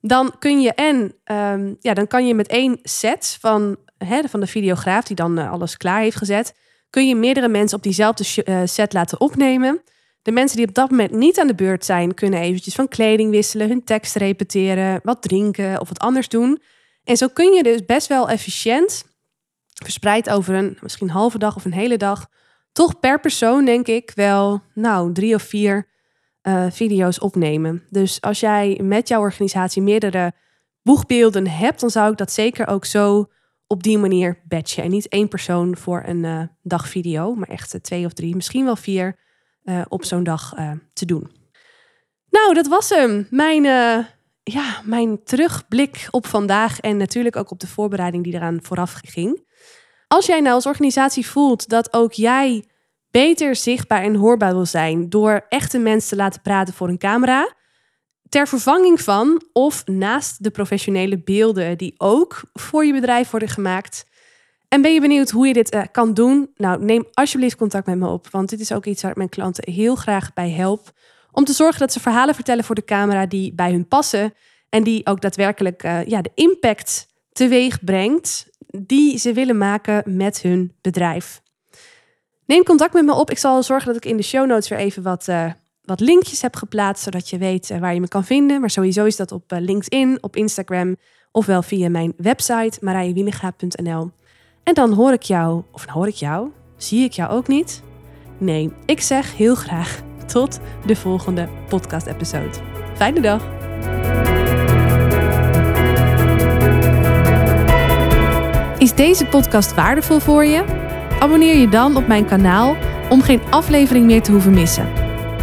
dan 0.00 0.34
kun 0.38 0.60
je 0.60 0.72
en 0.74 1.14
um, 1.24 1.76
ja, 1.80 1.94
dan 1.94 2.06
kan 2.06 2.26
je 2.26 2.34
met 2.34 2.48
één 2.48 2.78
set 2.82 3.36
van, 3.40 3.76
hè, 3.98 4.22
van 4.28 4.40
de 4.40 4.46
videograaf 4.46 5.04
die 5.04 5.16
dan 5.16 5.38
uh, 5.38 5.52
alles 5.52 5.76
klaar 5.76 6.00
heeft 6.00 6.16
gezet, 6.16 6.54
kun 6.90 7.08
je 7.08 7.14
meerdere 7.14 7.48
mensen 7.48 7.76
op 7.76 7.82
diezelfde 7.82 8.42
uh, 8.44 8.60
set 8.64 8.92
laten 8.92 9.20
opnemen. 9.20 9.82
De 10.22 10.32
mensen 10.32 10.56
die 10.56 10.68
op 10.68 10.74
dat 10.74 10.90
moment 10.90 11.12
niet 11.12 11.40
aan 11.40 11.46
de 11.46 11.54
beurt 11.54 11.84
zijn, 11.84 12.14
kunnen 12.14 12.40
eventjes 12.40 12.74
van 12.74 12.88
kleding 12.88 13.30
wisselen, 13.30 13.68
hun 13.68 13.84
tekst 13.84 14.16
repeteren, 14.16 15.00
wat 15.02 15.22
drinken 15.22 15.80
of 15.80 15.88
wat 15.88 15.98
anders 15.98 16.28
doen. 16.28 16.62
En 17.04 17.16
zo 17.16 17.28
kun 17.28 17.52
je 17.52 17.62
dus 17.62 17.84
best 17.84 18.06
wel 18.06 18.28
efficiënt, 18.28 19.04
verspreid 19.82 20.30
over 20.30 20.54
een 20.54 20.78
misschien 20.80 21.10
halve 21.10 21.38
dag 21.38 21.56
of 21.56 21.64
een 21.64 21.72
hele 21.72 21.96
dag, 21.96 22.28
toch 22.72 23.00
per 23.00 23.20
persoon 23.20 23.64
denk 23.64 23.86
ik 23.86 24.12
wel, 24.14 24.62
nou, 24.74 25.12
drie 25.12 25.34
of 25.34 25.42
vier 25.42 25.88
uh, 26.42 26.66
video's 26.70 27.22
opnemen. 27.22 27.82
Dus 27.90 28.20
als 28.20 28.40
jij 28.40 28.80
met 28.82 29.08
jouw 29.08 29.20
organisatie 29.20 29.82
meerdere 29.82 30.32
boegbeelden 30.82 31.46
hebt, 31.46 31.80
dan 31.80 31.90
zou 31.90 32.10
ik 32.10 32.18
dat 32.18 32.32
zeker 32.32 32.66
ook 32.66 32.84
zo 32.84 33.30
op 33.66 33.82
die 33.82 33.98
manier 33.98 34.40
batchen. 34.48 34.82
En 34.82 34.90
niet 34.90 35.08
één 35.08 35.28
persoon 35.28 35.76
voor 35.76 36.02
een 36.06 36.24
uh, 36.24 36.42
dag 36.62 36.88
video, 36.88 37.34
maar 37.34 37.48
echt 37.48 37.74
uh, 37.74 37.80
twee 37.80 38.04
of 38.04 38.12
drie, 38.12 38.36
misschien 38.36 38.64
wel 38.64 38.76
vier 38.76 39.18
op 39.88 40.04
zo'n 40.04 40.24
dag 40.24 40.54
te 40.92 41.06
doen. 41.06 41.30
Nou, 42.30 42.54
dat 42.54 42.66
was 42.66 42.88
hem. 42.88 43.26
Mijn, 43.30 43.62
ja, 44.42 44.80
mijn 44.84 45.22
terugblik 45.24 46.08
op 46.10 46.26
vandaag 46.26 46.80
en 46.80 46.96
natuurlijk 46.96 47.36
ook 47.36 47.50
op 47.50 47.60
de 47.60 47.66
voorbereiding 47.66 48.24
die 48.24 48.34
eraan 48.34 48.58
vooraf 48.62 49.00
ging. 49.04 49.48
Als 50.12 50.26
jij 50.26 50.40
nou 50.40 50.54
als 50.54 50.66
organisatie 50.66 51.26
voelt 51.26 51.68
dat 51.68 51.92
ook 51.92 52.12
jij 52.12 52.64
beter 53.10 53.56
zichtbaar 53.56 54.02
en 54.02 54.14
hoorbaar 54.14 54.52
wil 54.52 54.66
zijn 54.66 55.08
door 55.08 55.46
echte 55.48 55.78
mensen 55.78 56.08
te 56.08 56.16
laten 56.16 56.40
praten 56.40 56.74
voor 56.74 56.88
een 56.88 56.98
camera, 56.98 57.54
ter 58.28 58.48
vervanging 58.48 59.00
van 59.00 59.42
of 59.52 59.86
naast 59.86 60.42
de 60.42 60.50
professionele 60.50 61.22
beelden 61.22 61.78
die 61.78 61.94
ook 61.96 62.42
voor 62.52 62.84
je 62.84 62.92
bedrijf 62.92 63.30
worden 63.30 63.48
gemaakt. 63.48 64.06
En 64.68 64.82
ben 64.82 64.92
je 64.92 65.00
benieuwd 65.00 65.30
hoe 65.30 65.46
je 65.46 65.52
dit 65.52 65.74
uh, 65.74 65.82
kan 65.92 66.14
doen? 66.14 66.50
Nou, 66.56 66.84
neem 66.84 67.06
alsjeblieft 67.12 67.56
contact 67.56 67.86
met 67.86 67.98
me 67.98 68.08
op, 68.08 68.28
want 68.30 68.48
dit 68.48 68.60
is 68.60 68.72
ook 68.72 68.86
iets 68.86 69.02
waar 69.02 69.10
ik 69.10 69.16
mijn 69.16 69.28
klanten 69.28 69.72
heel 69.72 69.94
graag 69.94 70.32
bij 70.32 70.50
help. 70.50 70.90
Om 71.32 71.44
te 71.44 71.52
zorgen 71.52 71.80
dat 71.80 71.92
ze 71.92 72.00
verhalen 72.00 72.34
vertellen 72.34 72.64
voor 72.64 72.74
de 72.74 72.84
camera 72.84 73.26
die 73.26 73.54
bij 73.54 73.70
hun 73.70 73.88
passen 73.88 74.34
en 74.68 74.82
die 74.82 75.06
ook 75.06 75.20
daadwerkelijk 75.20 75.84
uh, 75.84 76.04
ja, 76.06 76.22
de 76.22 76.32
impact 76.34 77.06
teweeg 77.32 77.84
brengt 77.84 78.49
die 78.78 79.18
ze 79.18 79.32
willen 79.32 79.58
maken 79.58 80.16
met 80.16 80.42
hun 80.42 80.72
bedrijf. 80.80 81.42
Neem 82.46 82.64
contact 82.64 82.94
met 82.94 83.04
me 83.04 83.14
op. 83.14 83.30
Ik 83.30 83.38
zal 83.38 83.62
zorgen 83.62 83.86
dat 83.86 84.04
ik 84.04 84.10
in 84.10 84.16
de 84.16 84.22
show 84.22 84.46
notes 84.46 84.68
weer 84.68 84.78
even 84.78 85.02
wat, 85.02 85.26
uh, 85.28 85.50
wat 85.82 86.00
linkjes 86.00 86.42
heb 86.42 86.56
geplaatst, 86.56 87.02
zodat 87.02 87.28
je 87.28 87.38
weet 87.38 87.70
uh, 87.70 87.78
waar 87.78 87.94
je 87.94 88.00
me 88.00 88.08
kan 88.08 88.24
vinden. 88.24 88.60
Maar 88.60 88.70
sowieso 88.70 89.04
is 89.04 89.16
dat 89.16 89.32
op 89.32 89.52
uh, 89.52 89.60
LinkedIn, 89.60 90.18
op 90.20 90.36
Instagram, 90.36 90.96
ofwel 91.32 91.62
via 91.62 91.88
mijn 91.88 92.12
website 92.16 92.78
marijewienega.nl. 92.80 94.10
En 94.62 94.74
dan 94.74 94.92
hoor 94.92 95.12
ik 95.12 95.22
jou, 95.22 95.62
of 95.72 95.86
hoor 95.86 96.06
ik 96.06 96.14
jou, 96.14 96.50
zie 96.76 97.04
ik 97.04 97.12
jou 97.12 97.30
ook 97.30 97.48
niet? 97.48 97.82
Nee, 98.38 98.72
ik 98.86 99.00
zeg 99.00 99.36
heel 99.36 99.54
graag 99.54 100.02
tot 100.26 100.60
de 100.86 100.96
volgende 100.96 101.48
podcast-episode. 101.68 102.58
Fijne 102.94 103.20
dag! 103.20 103.59
Is 108.90 108.96
deze 108.96 109.26
podcast 109.26 109.74
waardevol 109.74 110.18
voor 110.18 110.44
je? 110.44 110.64
Abonneer 111.20 111.56
je 111.56 111.68
dan 111.68 111.96
op 111.96 112.06
mijn 112.06 112.24
kanaal 112.24 112.76
om 113.08 113.22
geen 113.22 113.40
aflevering 113.50 114.06
meer 114.06 114.22
te 114.22 114.32
hoeven 114.32 114.54
missen. 114.54 114.88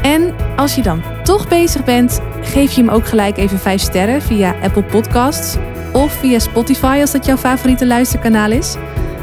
En 0.02 0.36
als 0.56 0.76
je 0.76 0.82
dan 0.82 1.02
toch 1.24 1.48
bezig 1.48 1.84
bent, 1.84 2.22
geef 2.42 2.72
je 2.72 2.82
hem 2.82 2.90
ook 2.90 3.08
gelijk 3.08 3.38
even 3.38 3.60
5 3.60 3.82
sterren 3.82 4.22
via 4.22 4.56
Apple 4.62 4.84
Podcasts 4.84 5.56
of 5.94 6.12
via 6.12 6.40
Spotify 6.40 6.98
als 7.02 7.12
dat 7.12 7.26
jouw 7.26 7.38
favoriete 7.38 7.86
luisterkanaal 7.86 8.52
is. 8.52 8.76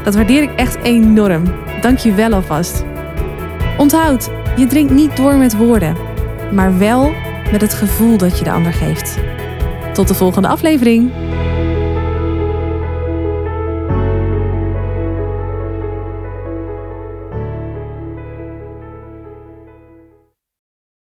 Dat 0.03 0.15
waardeer 0.15 0.41
ik 0.41 0.55
echt 0.55 0.75
enorm. 0.75 1.43
Dank 1.81 1.97
je 1.97 2.13
wel 2.13 2.33
alvast. 2.33 2.83
Onthoud, 3.77 4.29
je 4.55 4.67
drinkt 4.67 4.93
niet 4.93 5.17
door 5.17 5.35
met 5.35 5.57
woorden, 5.57 5.97
maar 6.51 6.77
wel 6.77 7.13
met 7.51 7.61
het 7.61 7.73
gevoel 7.73 8.17
dat 8.17 8.37
je 8.37 8.43
de 8.43 8.51
ander 8.51 8.73
geeft. 8.73 9.17
Tot 9.93 10.07
de 10.07 10.13
volgende 10.13 10.47
aflevering. 10.47 11.11